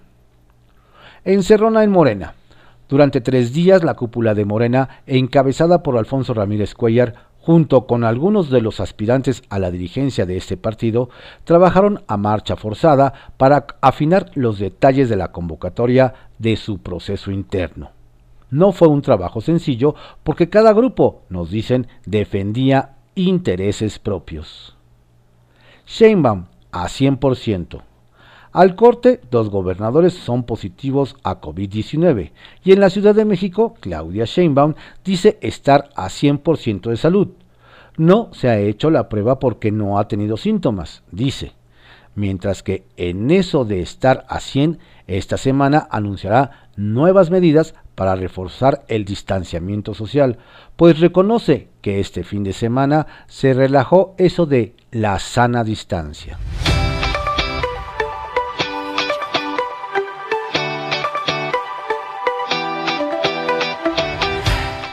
Encerrona 1.24 1.86
en 1.86 1.92
Morena. 1.92 2.34
Durante 2.90 3.22
tres 3.22 3.54
días 3.54 3.86
la 3.86 3.94
cúpula 3.94 4.36
de 4.36 4.44
Morena, 4.44 5.02
encabezada 5.08 5.82
por 5.82 5.98
Alfonso 5.98 6.34
Ramírez 6.34 6.76
Cuellar, 6.76 7.27
junto 7.48 7.88
con 7.88 8.04
algunos 8.04 8.50
de 8.50 8.60
los 8.60 8.82
aspirantes 8.82 9.42
a 9.48 9.58
la 9.58 9.72
dirigencia 9.72 10.26
de 10.26 10.36
este 10.36 10.58
partido, 10.58 11.10
trabajaron 11.46 12.04
a 12.06 12.18
marcha 12.18 12.58
forzada 12.58 13.14
para 13.38 13.68
afinar 13.80 14.32
los 14.36 14.60
detalles 14.60 15.08
de 15.08 15.16
la 15.16 15.32
convocatoria 15.32 16.14
de 16.40 16.58
su 16.58 16.80
proceso 16.80 17.32
interno. 17.32 17.92
No 18.52 18.74
fue 18.74 18.90
un 18.90 19.02
trabajo 19.02 19.40
sencillo 19.40 19.96
porque 20.26 20.50
cada 20.50 20.74
grupo, 20.74 21.22
nos 21.30 21.50
dicen, 21.50 21.88
defendía 22.06 22.98
intereses 23.16 23.98
propios. 23.98 24.76
Sheinbaum 25.86 26.48
a 26.74 26.88
100%. 26.88 27.82
Al 28.58 28.76
corte, 28.76 29.22
dos 29.30 29.52
gobernadores 29.52 30.16
son 30.16 30.42
positivos 30.42 31.16
a 31.22 31.40
COVID-19 31.42 32.32
y 32.64 32.72
en 32.72 32.80
la 32.80 32.90
Ciudad 32.90 33.14
de 33.14 33.24
México, 33.24 33.76
Claudia 33.80 34.26
Sheinbaum 34.26 34.74
dice 35.06 35.38
estar 35.42 35.92
a 35.96 36.08
100% 36.08 36.90
de 36.90 36.98
salud. 36.98 37.28
No 37.98 38.30
se 38.34 38.50
ha 38.50 38.58
hecho 38.58 38.90
la 38.90 39.10
prueba 39.10 39.38
porque 39.38 39.72
no 39.72 40.00
ha 40.00 40.08
tenido 40.08 40.38
síntomas, 40.38 41.04
dice. 41.12 41.52
Mientras 42.16 42.64
que 42.64 42.84
en 42.98 43.30
eso 43.30 43.64
de 43.64 43.82
estar 43.82 44.26
a 44.28 44.40
100, 44.40 44.80
esta 45.06 45.38
semana 45.38 45.88
anunciará 45.92 46.70
nuevas 46.76 47.30
medidas 47.30 47.76
para 47.94 48.16
reforzar 48.16 48.86
el 48.88 49.06
distanciamiento 49.06 49.94
social, 49.94 50.40
pues 50.76 51.00
reconoce 51.00 51.68
que 51.82 52.00
este 52.00 52.24
fin 52.24 52.44
de 52.44 52.54
semana 52.54 53.06
se 53.28 53.54
relajó 53.54 54.16
eso 54.18 54.48
de 54.48 54.74
la 54.90 55.20
sana 55.20 55.64
distancia. 55.64 56.40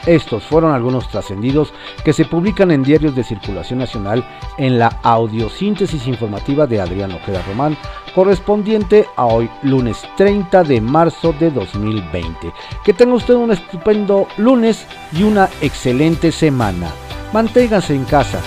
Estos 0.05 0.43
fueron 0.43 0.73
algunos 0.73 1.07
trascendidos 1.09 1.73
que 2.03 2.13
se 2.13 2.25
publican 2.25 2.71
en 2.71 2.83
diarios 2.83 3.15
de 3.15 3.23
circulación 3.23 3.79
nacional 3.79 4.25
en 4.57 4.77
la 4.77 4.87
audiosíntesis 5.03 6.07
informativa 6.07 6.67
de 6.67 6.79
Adrián 6.79 7.11
Ojeda 7.11 7.41
Román, 7.47 7.77
correspondiente 8.13 9.07
a 9.15 9.25
hoy 9.25 9.49
lunes 9.63 10.03
30 10.17 10.63
de 10.63 10.81
marzo 10.81 11.33
de 11.33 11.51
2020. 11.51 12.53
Que 12.83 12.93
tenga 12.93 13.15
usted 13.15 13.33
un 13.33 13.51
estupendo 13.51 14.27
lunes 14.37 14.85
y 15.11 15.23
una 15.23 15.49
excelente 15.61 16.31
semana. 16.31 16.89
Manténgase 17.33 17.95
en 17.95 18.05
casa. 18.05 18.39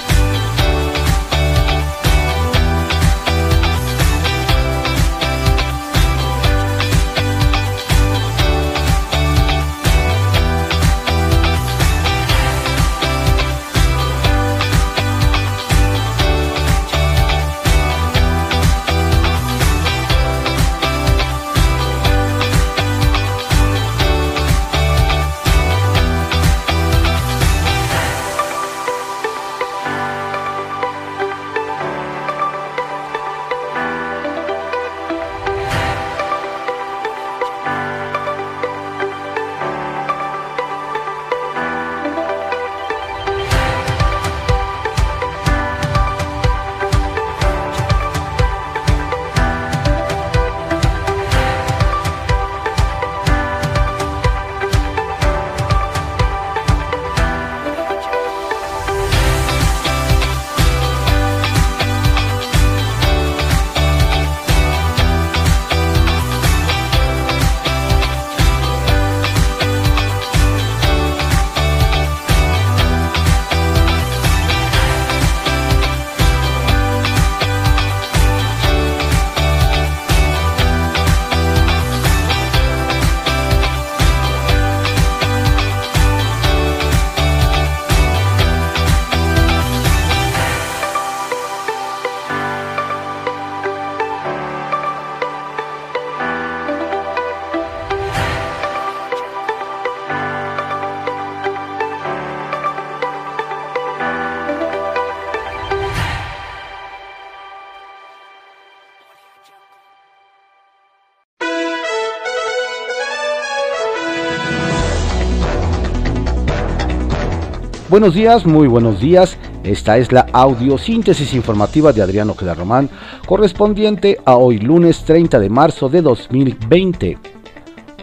Buenos 117.99 118.15
días, 118.15 118.47
muy 118.47 118.69
buenos 118.69 119.01
días. 119.01 119.37
Esta 119.65 119.99
es 119.99 120.13
la 120.13 120.29
audiosíntesis 120.33 121.35
informativa 121.35 121.93
de 121.93 122.01
Adriano 122.01 122.31
Ojeda 122.31 122.55
Román, 122.55 122.89
correspondiente 123.27 124.21
a 124.25 124.37
hoy 124.37 124.59
lunes 124.59 125.03
30 125.03 125.41
de 125.41 125.51
marzo 125.51 125.89
de 125.89 126.01
2020. 126.01 127.19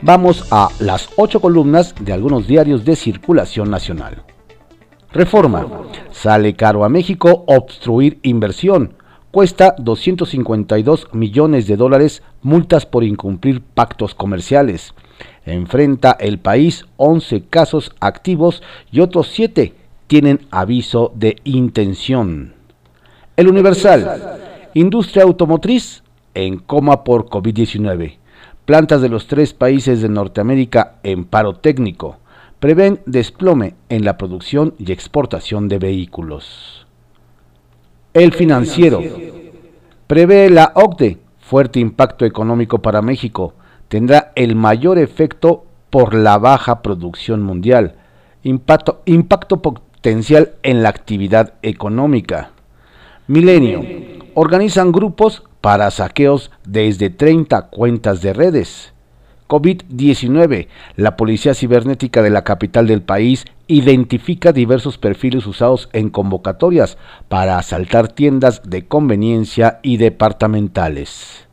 Vamos 0.01 0.47
a 0.51 0.67
las 0.79 1.07
ocho 1.15 1.39
columnas 1.39 1.95
de 2.01 2.11
algunos 2.11 2.45
diarios 2.45 2.83
de 2.83 2.97
circulación 2.97 3.71
nacional. 3.71 4.23
Reforma. 5.13 5.65
Sale 6.11 6.57
caro 6.57 6.83
a 6.83 6.89
México 6.89 7.45
obstruir 7.47 8.19
inversión. 8.21 8.95
Cuesta 9.31 9.75
252 9.79 11.07
millones 11.13 11.67
de 11.67 11.77
dólares 11.77 12.21
multas 12.41 12.85
por 12.85 13.05
incumplir 13.05 13.61
pactos 13.61 14.13
comerciales. 14.13 14.93
Enfrenta 15.45 16.11
el 16.19 16.39
país 16.39 16.83
11 16.97 17.45
casos 17.45 17.95
activos 18.01 18.61
y 18.91 18.99
otros 18.99 19.29
7 19.31 19.84
tienen 20.07 20.47
aviso 20.51 21.11
de 21.15 21.37
intención. 21.43 22.53
El 23.35 23.47
Universal, 23.47 24.39
industria 24.73 25.23
automotriz 25.23 26.03
en 26.33 26.57
coma 26.57 27.03
por 27.03 27.27
COVID-19. 27.27 28.17
Plantas 28.65 29.01
de 29.01 29.09
los 29.09 29.27
tres 29.27 29.53
países 29.53 30.01
de 30.01 30.09
Norteamérica 30.09 30.95
en 31.03 31.25
paro 31.25 31.53
técnico. 31.53 32.17
Prevén 32.59 32.99
desplome 33.05 33.75
en 33.89 34.05
la 34.05 34.17
producción 34.17 34.73
y 34.79 34.91
exportación 34.91 35.67
de 35.67 35.79
vehículos. 35.79 36.87
El 38.13 38.33
financiero. 38.33 39.01
Prevé 40.07 40.49
la 40.49 40.71
OCDE 40.75 41.19
fuerte 41.39 41.79
impacto 41.79 42.25
económico 42.25 42.81
para 42.81 43.03
México 43.03 43.53
tendrá 43.87 44.31
el 44.35 44.55
mayor 44.55 44.97
efecto 44.97 45.65
por 45.89 46.13
la 46.13 46.37
baja 46.37 46.81
producción 46.81 47.41
mundial, 47.43 47.95
impacto, 48.43 49.01
impacto 49.05 49.61
en 50.05 50.83
la 50.83 50.89
actividad 50.89 51.53
económica. 51.63 52.51
Milenio. 53.27 53.83
Organizan 54.35 54.91
grupos 54.91 55.43
para 55.61 55.89
saqueos 55.89 56.51
desde 56.63 57.09
30 57.09 57.69
cuentas 57.69 58.21
de 58.21 58.33
redes. 58.33 58.93
COVID-19. 59.47 60.67
La 60.95 61.15
Policía 61.17 61.55
Cibernética 61.55 62.21
de 62.21 62.29
la 62.29 62.43
capital 62.43 62.85
del 62.85 63.01
país 63.01 63.45
identifica 63.67 64.51
diversos 64.51 64.99
perfiles 64.99 65.47
usados 65.47 65.89
en 65.91 66.09
convocatorias 66.09 66.97
para 67.27 67.57
asaltar 67.57 68.09
tiendas 68.09 68.61
de 68.63 68.85
conveniencia 68.85 69.79
y 69.81 69.97
departamentales. 69.97 71.47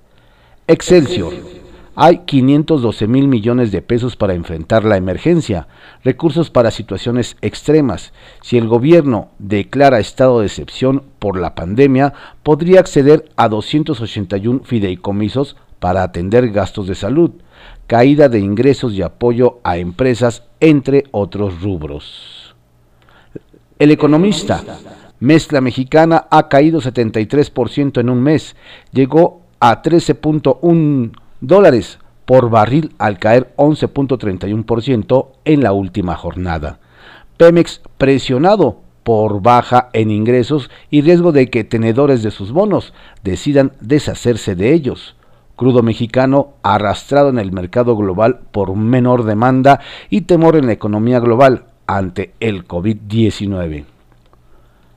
Excelsior. 0.66 1.61
Hay 1.94 2.22
512 2.24 3.06
mil 3.06 3.28
millones 3.28 3.70
de 3.70 3.82
pesos 3.82 4.16
para 4.16 4.34
enfrentar 4.34 4.84
la 4.84 4.96
emergencia, 4.96 5.68
recursos 6.02 6.50
para 6.50 6.70
situaciones 6.70 7.36
extremas. 7.42 8.12
Si 8.40 8.56
el 8.56 8.66
gobierno 8.66 9.28
declara 9.38 9.98
estado 9.98 10.40
de 10.40 10.46
excepción 10.46 11.02
por 11.18 11.38
la 11.38 11.54
pandemia, 11.54 12.14
podría 12.42 12.80
acceder 12.80 13.26
a 13.36 13.48
281 13.48 14.60
fideicomisos 14.64 15.56
para 15.80 16.02
atender 16.02 16.50
gastos 16.50 16.86
de 16.86 16.94
salud 16.94 17.32
caída 17.86 18.28
de 18.28 18.38
ingresos 18.38 18.94
y 18.94 19.02
apoyo 19.02 19.60
a 19.64 19.76
empresas, 19.76 20.44
entre 20.60 21.04
otros 21.10 21.60
rubros. 21.60 22.54
El 23.78 23.90
economista, 23.90 24.62
mezcla 25.20 25.60
mexicana 25.60 26.26
ha 26.30 26.48
caído 26.48 26.80
73% 26.80 28.00
en 28.00 28.08
un 28.08 28.22
mes, 28.22 28.56
llegó 28.92 29.42
a 29.60 29.82
13.1 29.82 31.12
dólares 31.42 31.98
por 32.24 32.48
barril 32.48 32.94
al 32.96 33.18
caer 33.18 33.52
11.31% 33.56 35.26
en 35.44 35.62
la 35.62 35.72
última 35.72 36.16
jornada. 36.16 36.78
Pemex 37.36 37.82
presionado 37.98 38.80
por 39.02 39.42
baja 39.42 39.90
en 39.92 40.10
ingresos 40.10 40.70
y 40.88 41.02
riesgo 41.02 41.32
de 41.32 41.50
que 41.50 41.64
tenedores 41.64 42.22
de 42.22 42.30
sus 42.30 42.52
bonos 42.52 42.94
decidan 43.22 43.72
deshacerse 43.80 44.54
de 44.54 44.72
ellos 44.72 45.16
crudo 45.62 45.82
mexicano 45.84 46.54
arrastrado 46.64 47.28
en 47.28 47.38
el 47.38 47.52
mercado 47.52 47.96
global 47.96 48.40
por 48.50 48.74
menor 48.74 49.22
demanda 49.22 49.80
y 50.10 50.22
temor 50.22 50.56
en 50.56 50.66
la 50.66 50.72
economía 50.72 51.20
global 51.20 51.66
ante 51.86 52.34
el 52.40 52.66
COVID-19. 52.66 53.84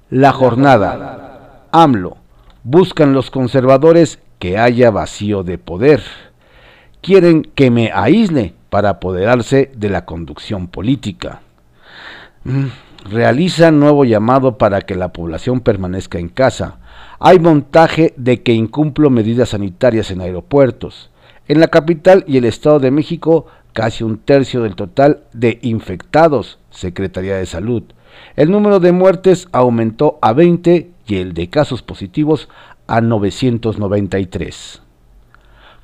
La 0.09 0.31
jornada. 0.31 1.67
AMLO. 1.71 2.17
Buscan 2.63 3.13
los 3.13 3.29
conservadores 3.29 4.19
que 4.39 4.57
haya 4.57 4.89
vacío 4.89 5.43
de 5.43 5.59
poder. 5.59 6.01
Quieren 7.05 7.43
que 7.43 7.69
me 7.69 7.91
aísle 7.93 8.55
para 8.71 8.89
apoderarse 8.89 9.69
de 9.75 9.89
la 9.89 10.05
conducción 10.05 10.65
política. 10.67 11.41
Mm, 12.45 12.65
realizan 13.11 13.79
nuevo 13.79 14.05
llamado 14.05 14.57
para 14.57 14.81
que 14.81 14.95
la 14.95 15.13
población 15.13 15.59
permanezca 15.59 16.17
en 16.17 16.29
casa 16.29 16.79
hay 17.19 17.37
montaje 17.37 18.15
de 18.17 18.41
que 18.41 18.53
incumplo 18.53 19.11
medidas 19.11 19.49
sanitarias 19.49 20.09
en 20.09 20.21
aeropuertos. 20.21 21.11
En 21.47 21.59
la 21.59 21.67
capital 21.67 22.25
y 22.27 22.37
el 22.37 22.45
Estado 22.45 22.79
de 22.79 22.89
México, 22.89 23.45
casi 23.73 24.03
un 24.03 24.17
tercio 24.17 24.63
del 24.63 24.75
total 24.75 25.21
de 25.31 25.59
infectados, 25.61 26.57
Secretaría 26.71 27.35
de 27.37 27.45
Salud. 27.45 27.83
El 28.35 28.49
número 28.49 28.79
de 28.79 28.93
muertes 28.93 29.47
aumentó 29.51 30.17
a 30.23 30.33
20 30.33 30.89
y 31.05 31.17
el 31.17 31.35
de 31.35 31.51
casos 31.51 31.83
positivos 31.83 32.49
a 32.87 32.99
993. 32.99 34.81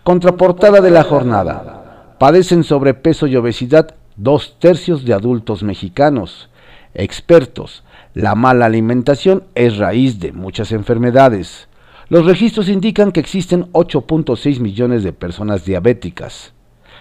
Contraportada 0.03 0.81
de 0.81 0.89
la 0.89 1.03
jornada. 1.03 2.15
Padecen 2.17 2.63
sobrepeso 2.63 3.27
y 3.27 3.35
obesidad 3.35 3.93
dos 4.15 4.55
tercios 4.57 5.05
de 5.05 5.13
adultos 5.13 5.61
mexicanos. 5.61 6.49
Expertos, 6.95 7.83
la 8.15 8.33
mala 8.33 8.65
alimentación 8.65 9.43
es 9.53 9.77
raíz 9.77 10.19
de 10.19 10.31
muchas 10.31 10.71
enfermedades. 10.71 11.67
Los 12.09 12.25
registros 12.25 12.67
indican 12.67 13.11
que 13.11 13.19
existen 13.19 13.71
8.6 13.73 14.59
millones 14.59 15.03
de 15.03 15.13
personas 15.13 15.65
diabéticas. 15.65 16.53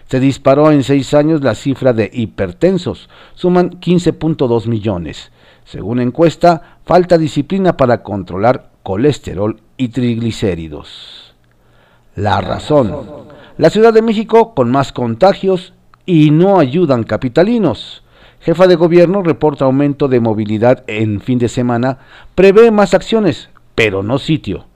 Se 0.06 0.20
disparó 0.20 0.70
en 0.70 0.82
seis 0.82 1.14
años 1.14 1.42
la 1.42 1.54
cifra 1.54 1.94
de 1.94 2.10
hipertensos, 2.12 3.08
suman 3.34 3.80
15.2 3.80 4.66
millones. 4.66 5.32
Según 5.64 6.00
encuesta, 6.00 6.76
falta 6.84 7.16
disciplina 7.16 7.78
para 7.78 8.02
controlar 8.02 8.72
colesterol 8.82 9.58
y 9.78 9.88
triglicéridos. 9.88 11.29
La 12.20 12.42
razón. 12.42 12.94
La 13.56 13.70
Ciudad 13.70 13.94
de 13.94 14.02
México 14.02 14.54
con 14.54 14.70
más 14.70 14.92
contagios 14.92 15.72
y 16.04 16.30
no 16.30 16.60
ayudan 16.60 17.04
capitalinos. 17.04 18.04
Jefa 18.40 18.66
de 18.66 18.74
gobierno 18.74 19.22
reporta 19.22 19.64
aumento 19.64 20.06
de 20.06 20.20
movilidad 20.20 20.84
en 20.86 21.22
fin 21.22 21.38
de 21.38 21.48
semana, 21.48 21.96
prevé 22.34 22.70
más 22.72 22.92
acciones, 22.92 23.48
pero 23.74 24.02
no 24.02 24.18
sitio. 24.18 24.66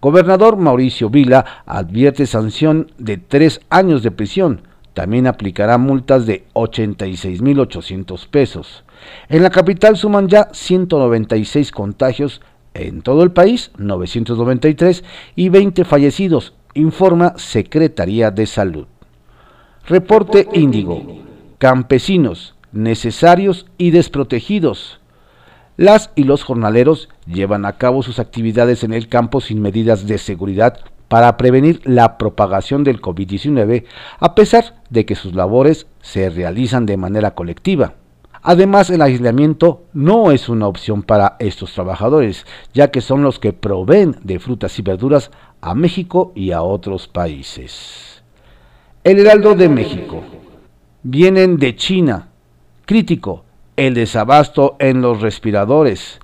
Gobernador 0.00 0.56
Mauricio 0.56 1.10
Vila 1.10 1.44
advierte 1.66 2.24
sanción 2.24 2.90
de 2.96 3.18
tres 3.18 3.60
años 3.68 4.02
de 4.02 4.10
prisión. 4.10 4.62
También 4.94 5.26
aplicará 5.26 5.76
multas 5.76 6.24
de 6.24 6.46
86.800 6.54 8.28
pesos. 8.28 8.82
En 9.28 9.42
la 9.42 9.50
capital 9.50 9.98
suman 9.98 10.28
ya 10.28 10.48
196 10.52 11.70
contagios, 11.70 12.40
en 12.72 13.02
todo 13.02 13.22
el 13.24 13.30
país 13.30 13.72
993 13.76 15.04
y 15.36 15.50
20 15.50 15.84
fallecidos, 15.84 16.54
informa 16.74 17.34
Secretaría 17.36 18.30
de 18.30 18.46
Salud. 18.46 18.86
Reporte 19.86 20.48
Índigo. 20.52 21.02
Campesinos 21.58 22.54
necesarios 22.74 23.66
y 23.78 23.90
desprotegidos. 23.92 25.00
Las 25.76 26.10
y 26.14 26.24
los 26.24 26.44
jornaleros 26.44 27.08
llevan 27.26 27.64
a 27.64 27.78
cabo 27.78 28.02
sus 28.02 28.18
actividades 28.18 28.84
en 28.84 28.92
el 28.92 29.08
campo 29.08 29.40
sin 29.40 29.62
medidas 29.62 30.06
de 30.06 30.18
seguridad 30.18 30.80
para 31.08 31.36
prevenir 31.36 31.80
la 31.84 32.18
propagación 32.18 32.84
del 32.84 33.00
COVID-19, 33.00 33.84
a 34.18 34.34
pesar 34.34 34.82
de 34.90 35.06
que 35.06 35.14
sus 35.14 35.34
labores 35.34 35.86
se 36.00 36.30
realizan 36.30 36.86
de 36.86 36.96
manera 36.96 37.34
colectiva. 37.34 37.94
Además, 38.42 38.90
el 38.90 39.00
aislamiento 39.00 39.84
no 39.94 40.30
es 40.30 40.48
una 40.48 40.66
opción 40.66 41.02
para 41.02 41.36
estos 41.38 41.72
trabajadores, 41.72 42.44
ya 42.74 42.90
que 42.90 43.00
son 43.00 43.22
los 43.22 43.38
que 43.38 43.52
proveen 43.52 44.16
de 44.22 44.38
frutas 44.38 44.78
y 44.78 44.82
verduras 44.82 45.30
a 45.64 45.74
México 45.74 46.30
y 46.34 46.50
a 46.50 46.60
otros 46.60 47.08
países. 47.08 48.22
El 49.02 49.18
Heraldo 49.18 49.54
de 49.54 49.70
México. 49.70 50.22
Vienen 51.02 51.56
de 51.56 51.74
China, 51.74 52.28
Crítico, 52.84 53.44
el 53.74 53.94
desabasto 53.94 54.76
en 54.78 55.00
los 55.00 55.22
respiradores. 55.22 56.20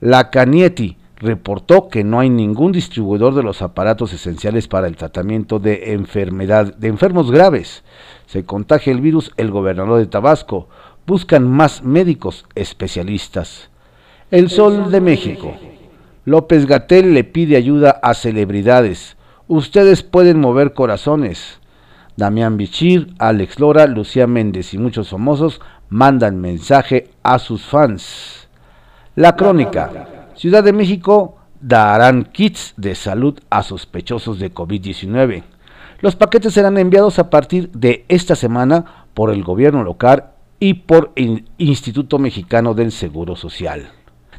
La 0.00 0.28
Canieti 0.30 0.96
reportó 1.18 1.88
que 1.88 2.02
no 2.02 2.18
hay 2.18 2.30
ningún 2.30 2.72
distribuidor 2.72 3.36
de 3.36 3.44
los 3.44 3.62
aparatos 3.62 4.12
esenciales 4.12 4.66
para 4.66 4.88
el 4.88 4.96
tratamiento 4.96 5.60
de 5.60 5.92
enfermedad 5.92 6.74
de 6.74 6.88
enfermos 6.88 7.30
graves. 7.30 7.84
Se 8.26 8.44
contagia 8.44 8.92
el 8.92 9.00
virus 9.00 9.30
el 9.36 9.52
gobernador 9.52 10.00
de 10.00 10.06
Tabasco. 10.06 10.68
Buscan 11.06 11.48
más 11.48 11.84
médicos 11.84 12.44
especialistas. 12.56 13.70
El 14.32 14.50
Sol 14.50 14.90
de 14.90 15.00
México. 15.00 15.54
López 16.24 16.66
Gatel 16.66 17.12
le 17.12 17.24
pide 17.24 17.56
ayuda 17.56 17.90
a 18.02 18.14
celebridades. 18.14 19.16
Ustedes 19.46 20.02
pueden 20.02 20.40
mover 20.40 20.72
corazones. 20.72 21.60
Damián 22.16 22.56
Bichir, 22.56 23.12
Alex 23.18 23.58
Lora, 23.60 23.86
Lucía 23.86 24.26
Méndez 24.26 24.72
y 24.72 24.78
muchos 24.78 25.10
famosos 25.10 25.60
mandan 25.88 26.40
mensaje 26.40 27.10
a 27.22 27.38
sus 27.38 27.62
fans. 27.64 28.48
La 29.16 29.36
crónica. 29.36 30.28
Ciudad 30.34 30.64
de 30.64 30.72
México 30.72 31.36
darán 31.60 32.24
kits 32.24 32.74
de 32.76 32.94
salud 32.94 33.38
a 33.50 33.62
sospechosos 33.62 34.38
de 34.38 34.52
COVID-19. 34.52 35.42
Los 36.00 36.16
paquetes 36.16 36.54
serán 36.54 36.78
enviados 36.78 37.18
a 37.18 37.30
partir 37.30 37.70
de 37.72 38.04
esta 38.08 38.34
semana 38.34 39.06
por 39.14 39.30
el 39.30 39.44
gobierno 39.44 39.84
local 39.84 40.30
y 40.58 40.74
por 40.74 41.12
el 41.16 41.44
Instituto 41.58 42.18
Mexicano 42.18 42.74
del 42.74 42.92
Seguro 42.92 43.36
Social. 43.36 43.90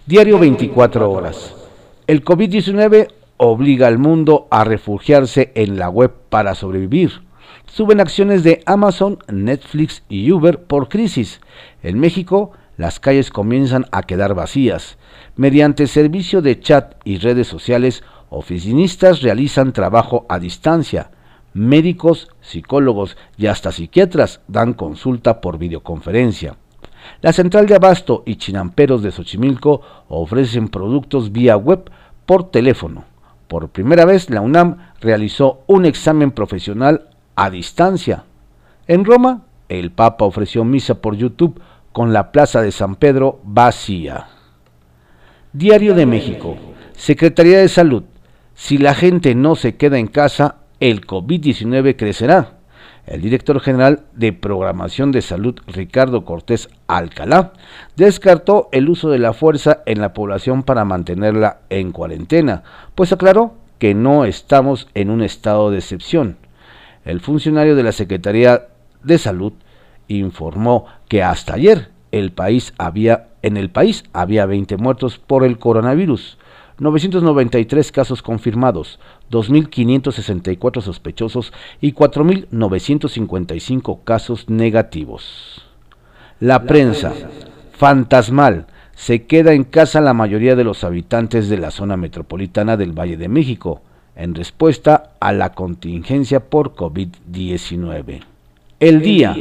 Diario 0.06 0.40
24 0.40 1.12
horas. 1.12 1.65
El 2.08 2.24
COVID-19 2.24 3.08
obliga 3.38 3.88
al 3.88 3.98
mundo 3.98 4.48
a 4.52 4.64
refugiarse 4.64 5.52
en 5.56 5.80
la 5.80 5.90
web 5.90 6.14
para 6.30 6.54
sobrevivir 6.54 7.26
suben 7.66 8.00
acciones 8.00 8.44
de 8.44 8.62
Amazon, 8.66 9.18
Netflix 9.28 10.04
y 10.08 10.32
Uber 10.32 10.64
por 10.64 10.88
crisis. 10.88 11.42
En 11.82 12.00
México, 12.00 12.52
las 12.78 13.00
calles 13.00 13.32
comienzan 13.32 13.86
a 13.92 14.04
quedar 14.04 14.36
vacías. 14.36 14.98
Mediante 15.36 15.88
servicio 15.88 16.42
de 16.42 16.60
chat 16.60 16.96
y 17.04 17.18
redes 17.18 17.48
sociales, 17.48 18.04
oficinistas 18.30 19.22
realizan 19.22 19.74
trabajo 19.74 20.26
a 20.30 20.40
distancia. 20.40 21.12
Médicos, 21.54 22.30
psicólogos 22.42 23.18
y 23.38 23.48
hasta 23.48 23.72
psiquiatras 23.72 24.42
dan 24.48 24.74
consulta 24.74 25.42
por 25.42 25.58
videoconferencia. 25.58 26.58
La 27.22 27.34
central 27.34 27.68
de 27.68 27.76
abasto 27.76 28.24
y 28.26 28.36
chinamperos 28.36 29.04
de 29.04 29.12
Xochimilco 29.12 29.82
ofrecen 30.10 30.70
productos 30.70 31.32
vía 31.32 31.56
web 31.56 31.90
por 32.26 32.52
teléfono. 32.52 33.06
Por 33.48 33.70
primera 33.70 34.06
vez, 34.06 34.30
la 34.30 34.42
UNAM 34.42 34.78
realizó 35.00 35.64
un 35.68 35.86
examen 35.86 36.32
profesional 36.32 37.10
a 37.36 37.50
distancia. 37.50 38.24
En 38.88 39.06
Roma, 39.06 39.44
el 39.70 39.92
Papa 39.92 40.26
ofreció 40.26 40.64
misa 40.64 40.96
por 40.96 41.16
YouTube 41.16 41.62
con 41.92 42.14
la 42.14 42.32
Plaza 42.32 42.62
de 42.62 42.72
San 42.72 42.96
Pedro 42.96 43.40
vacía. 43.44 44.28
Diario 45.54 45.96
de 45.96 46.06
México, 46.06 46.58
Secretaría 46.94 47.60
de 47.60 47.70
Salud. 47.70 48.04
Si 48.54 48.78
la 48.78 48.94
gente 48.94 49.36
no 49.36 49.56
se 49.56 49.76
queda 49.76 49.98
en 49.98 50.08
casa, 50.08 50.58
el 50.80 51.06
COVID-19 51.06 51.96
crecerá. 51.96 52.55
El 53.06 53.22
director 53.22 53.60
general 53.60 54.02
de 54.14 54.34
Programación 54.34 55.12
de 55.12 55.22
Salud, 55.22 55.60
Ricardo 55.68 56.26
Cortés 56.26 56.70
Alcalá, 56.88 57.54
descartó 57.96 58.68
el 58.72 58.90
uso 58.90 59.10
de 59.10 59.20
la 59.20 59.34
fuerza 59.34 59.84
en 59.86 60.02
la 60.02 60.14
población 60.14 60.64
para 60.64 60.86
mantenerla 60.86 61.60
en 61.70 61.92
cuarentena, 61.92 62.64
pues 62.96 63.14
aclaró 63.14 63.54
que 63.78 63.94
no 63.94 64.26
estamos 64.26 64.88
en 64.96 65.12
un 65.12 65.22
estado 65.22 65.70
de 65.70 65.78
excepción. 65.78 66.38
El 67.04 67.22
funcionario 67.22 67.76
de 67.76 67.84
la 67.84 67.92
Secretaría 67.92 68.70
de 69.04 69.18
Salud 69.20 69.54
informó 70.08 70.86
que 71.08 71.22
hasta 71.22 71.54
ayer 71.54 71.90
el 72.12 72.32
país 72.32 72.74
había, 72.80 73.28
en 73.44 73.58
el 73.58 73.70
país 73.70 74.04
había 74.14 74.48
20 74.48 74.78
muertos 74.78 75.20
por 75.20 75.44
el 75.44 75.60
coronavirus, 75.60 76.40
993 76.78 77.92
casos 77.92 78.22
confirmados, 78.22 79.00
2.564 79.32 80.82
sospechosos 80.82 81.52
y 81.82 81.94
4.955 81.94 84.04
casos 84.04 84.50
negativos. 84.50 85.64
La 86.40 86.64
prensa, 86.64 87.14
fantasmal, 87.72 88.68
se 88.94 89.24
queda 89.24 89.54
en 89.54 89.64
casa 89.64 90.02
la 90.02 90.14
mayoría 90.14 90.56
de 90.56 90.64
los 90.64 90.84
habitantes 90.84 91.50
de 91.50 91.58
la 91.58 91.72
zona 91.72 91.98
metropolitana 91.98 92.78
del 92.78 92.98
Valle 92.98 93.18
de 93.18 93.28
México, 93.28 93.82
en 94.16 94.34
respuesta 94.34 95.12
a 95.20 95.34
la 95.34 95.54
contingencia 95.54 96.40
por 96.40 96.76
COVID-19. 96.76 98.22
El 98.80 99.02
día 99.02 99.36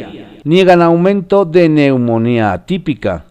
niegan 0.45 0.83
aumento 0.83 1.45
de 1.45 1.69
neumonía 1.69 2.53
atípica. 2.53 3.25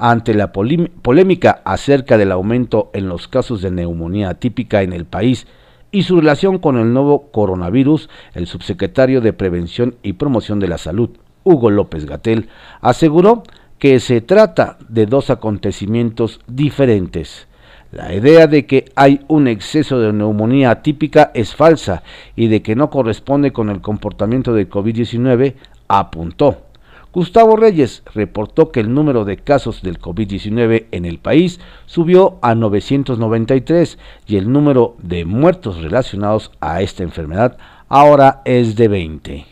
Ante 0.00 0.32
la 0.32 0.52
polémica 0.52 1.60
acerca 1.64 2.16
del 2.16 2.30
aumento 2.30 2.88
en 2.94 3.08
los 3.08 3.26
casos 3.26 3.62
de 3.62 3.72
neumonía 3.72 4.30
atípica 4.30 4.82
en 4.82 4.92
el 4.92 5.06
país 5.06 5.48
y 5.90 6.04
su 6.04 6.20
relación 6.20 6.58
con 6.58 6.78
el 6.78 6.92
nuevo 6.92 7.32
coronavirus, 7.32 8.08
el 8.34 8.46
subsecretario 8.46 9.20
de 9.20 9.32
Prevención 9.32 9.96
y 10.04 10.12
Promoción 10.12 10.60
de 10.60 10.68
la 10.68 10.78
Salud, 10.78 11.10
Hugo 11.42 11.70
López 11.70 12.06
Gatel, 12.06 12.48
aseguró 12.80 13.42
que 13.80 13.98
se 13.98 14.20
trata 14.20 14.78
de 14.88 15.06
dos 15.06 15.30
acontecimientos 15.30 16.42
diferentes. 16.46 17.48
La 17.90 18.14
idea 18.14 18.46
de 18.46 18.66
que 18.66 18.84
hay 18.94 19.22
un 19.26 19.48
exceso 19.48 19.98
de 19.98 20.12
neumonía 20.12 20.70
atípica 20.70 21.32
es 21.34 21.56
falsa 21.56 22.04
y 22.36 22.46
de 22.46 22.62
que 22.62 22.76
no 22.76 22.88
corresponde 22.88 23.50
con 23.50 23.68
el 23.68 23.80
comportamiento 23.80 24.52
del 24.52 24.70
COVID-19, 24.70 25.54
apuntó. 25.88 26.67
Gustavo 27.12 27.56
Reyes 27.56 28.02
reportó 28.14 28.70
que 28.70 28.80
el 28.80 28.92
número 28.92 29.24
de 29.24 29.38
casos 29.38 29.82
del 29.82 29.98
COVID-19 29.98 30.86
en 30.90 31.04
el 31.06 31.18
país 31.18 31.58
subió 31.86 32.38
a 32.42 32.54
993 32.54 33.98
y 34.26 34.36
el 34.36 34.52
número 34.52 34.94
de 35.02 35.24
muertos 35.24 35.80
relacionados 35.80 36.52
a 36.60 36.82
esta 36.82 37.02
enfermedad 37.02 37.56
ahora 37.88 38.42
es 38.44 38.76
de 38.76 38.88
20. 38.88 39.46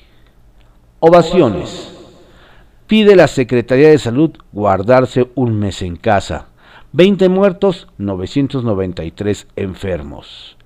Ovaciones. 1.00 1.92
Pide 2.86 3.16
la 3.16 3.26
Secretaría 3.26 3.88
de 3.88 3.98
Salud 3.98 4.32
guardarse 4.52 5.30
un 5.34 5.58
mes 5.58 5.80
en 5.80 5.96
casa. 5.96 6.48
20 6.92 7.28
muertos, 7.30 7.88
993 7.98 9.48
enfermos. 9.56 10.56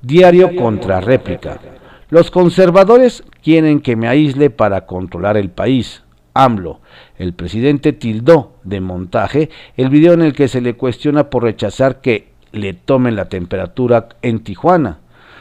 Diario 0.00 0.54
contra 0.56 1.00
réplica. 1.00 1.60
Los 2.08 2.30
conservadores 2.30 3.24
quieren 3.42 3.80
que 3.80 3.96
me 3.96 4.08
aísle 4.08 4.50
para 4.50 4.86
controlar 4.86 5.36
el 5.36 5.50
país. 5.50 6.02
AMLO. 6.34 6.80
El 7.18 7.32
presidente 7.32 7.92
tildó 7.92 8.54
de 8.64 8.80
montaje 8.80 9.50
el 9.76 9.88
video 9.90 10.14
en 10.14 10.22
el 10.22 10.32
que 10.32 10.48
se 10.48 10.60
le 10.60 10.74
cuestiona 10.74 11.30
por 11.30 11.42
rechazar 11.42 12.00
que 12.00 12.30
le 12.52 12.74
tomen 12.74 13.16
la 13.16 13.28
temperatura 13.28 14.08
en 14.22 14.40
Tijuana. 14.40 14.98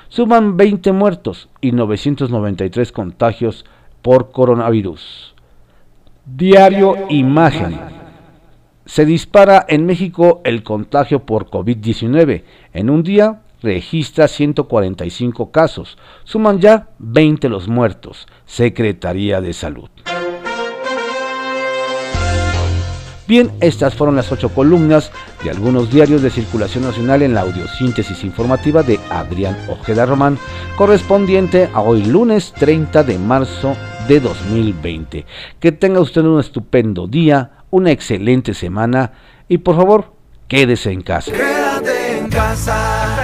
Suman 0.10 0.58
20 0.58 0.92
muertos 0.92 1.50
y 1.62 1.72
993 1.72 2.92
contagios 2.92 3.66
por 4.02 4.32
coronavirus. 4.32 5.36
Diario 6.26 6.96
Imagen. 7.10 7.80
Se 8.86 9.06
dispara 9.06 9.66
en 9.68 9.86
México 9.86 10.42
el 10.44 10.64
contagio 10.64 11.26
por 11.26 11.50
COVID-19. 11.50 12.44
En 12.74 12.90
un 12.90 13.04
día 13.04 13.42
registra 13.62 14.28
145 14.28 15.52
casos. 15.52 15.98
Suman 16.24 16.60
ya 16.60 16.90
20 16.98 17.50
los 17.50 17.68
muertos. 17.68 18.28
Secretaría 18.46 19.42
de 19.42 19.54
Salud. 19.54 19.90
Bien, 23.30 23.52
estas 23.62 23.94
fueron 23.94 24.16
las 24.16 24.32
ocho 24.32 24.50
columnas 24.50 25.12
de 25.44 25.52
algunos 25.52 25.92
diarios 25.92 26.24
de 26.24 26.32
circulación 26.32 26.84
nacional 26.84 27.22
en 27.22 27.36
la 27.36 27.42
audiosíntesis 27.42 28.24
informativa 28.24 28.82
de 28.82 29.00
Adrián 29.12 29.56
Ojeda 29.70 30.08
Román, 30.08 30.40
correspondiente 30.76 31.70
a 31.72 31.82
hoy 31.82 32.04
lunes 32.06 32.52
30 32.58 33.04
de 33.04 33.20
marzo 33.20 33.76
de 34.08 34.20
2020. 34.20 35.28
Que 35.60 35.72
tenga 35.72 36.00
usted 36.00 36.24
un 36.24 36.40
estupendo 36.40 37.06
día, 37.06 37.52
una 37.70 37.92
excelente 37.92 38.56
semana 38.56 39.12
y 39.48 39.60
por 39.60 39.76
favor, 39.76 40.12
quédese 40.48 40.92
en 40.92 41.04
casa. 41.04 41.32
Quédate 41.32 42.18
en 42.18 42.30
casa. 42.30 43.16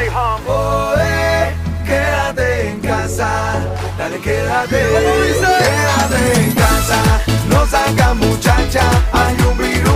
quédate 1.83 2.69
en 2.69 2.79
casa. 2.79 3.59
Dale, 3.97 4.19
quédate. 4.19 4.77
Quédate 4.77 6.41
en 6.43 6.51
casa. 6.51 7.23
No 7.49 7.65
salga 7.65 8.13
muchacha. 8.13 8.83
Hay 9.11 9.35
un 9.49 9.55
afuera 9.55 9.94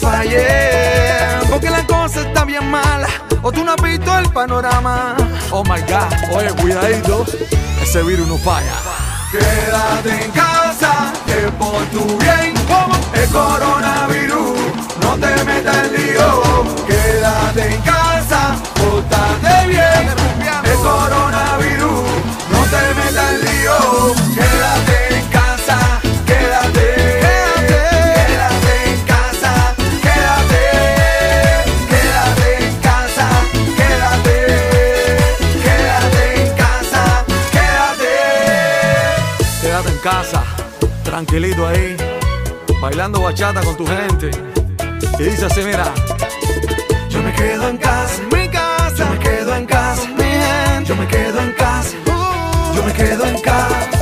Falles, 0.00 1.44
porque 1.50 1.70
la 1.70 1.86
cosa 1.86 2.20
está 2.20 2.44
bien 2.44 2.70
mala. 2.70 3.08
o 3.42 3.52
tú 3.52 3.64
no 3.64 3.72
has 3.72 3.82
visto 3.82 4.18
el 4.18 4.28
panorama. 4.30 5.16
Oh 5.50 5.62
my 5.64 5.80
God, 5.82 6.36
oye, 6.36 6.50
cuidadito, 6.60 7.24
ese 7.82 8.02
virus 8.02 8.26
no 8.26 8.36
falla. 8.38 8.74
Quédate 9.30 10.24
en 10.24 10.30
casa, 10.30 11.12
que 11.26 11.50
por 11.52 11.84
tu 11.86 12.18
bien, 12.18 12.54
como 12.66 12.94
el 13.14 13.28
coronavirus, 13.30 14.58
no 15.02 15.14
te 15.14 15.44
metas 15.44 15.76
en 15.76 15.92
lío. 15.92 16.64
Quédate 16.86 17.74
en 17.74 17.80
casa, 17.82 18.56
portate 18.74 19.66
bien, 19.68 20.08
el 20.64 20.78
coronavirus, 20.78 22.08
no 22.50 22.60
te 22.64 22.94
metas 22.94 23.30
en 23.32 23.40
lío. 23.44 24.14
Quédate 24.34 25.05
casa, 40.10 40.40
tranquilito 41.02 41.66
ahí, 41.66 41.96
bailando 42.80 43.22
bachata 43.22 43.60
con 43.62 43.76
tu 43.76 43.84
gente. 43.84 44.30
Y 45.18 45.22
dice 45.24 45.46
así, 45.46 45.62
mira, 45.62 45.92
yo 47.08 47.20
me 47.24 47.32
quedo 47.32 47.68
en 47.68 47.76
casa, 47.76 48.22
mi 48.32 48.48
casa, 48.48 48.94
yo 48.96 49.06
me 49.10 49.18
quedo 49.18 49.56
en 49.56 49.66
casa, 49.66 50.06
mi 50.10 50.22
gente, 50.22 50.84
yo 50.84 50.94
me 50.94 51.08
quedo 51.08 51.40
en 51.40 51.52
casa, 51.54 51.96
uh. 52.06 52.76
yo 52.76 52.84
me 52.84 52.92
quedo 52.92 53.26
en 53.26 53.40
casa. 53.40 53.95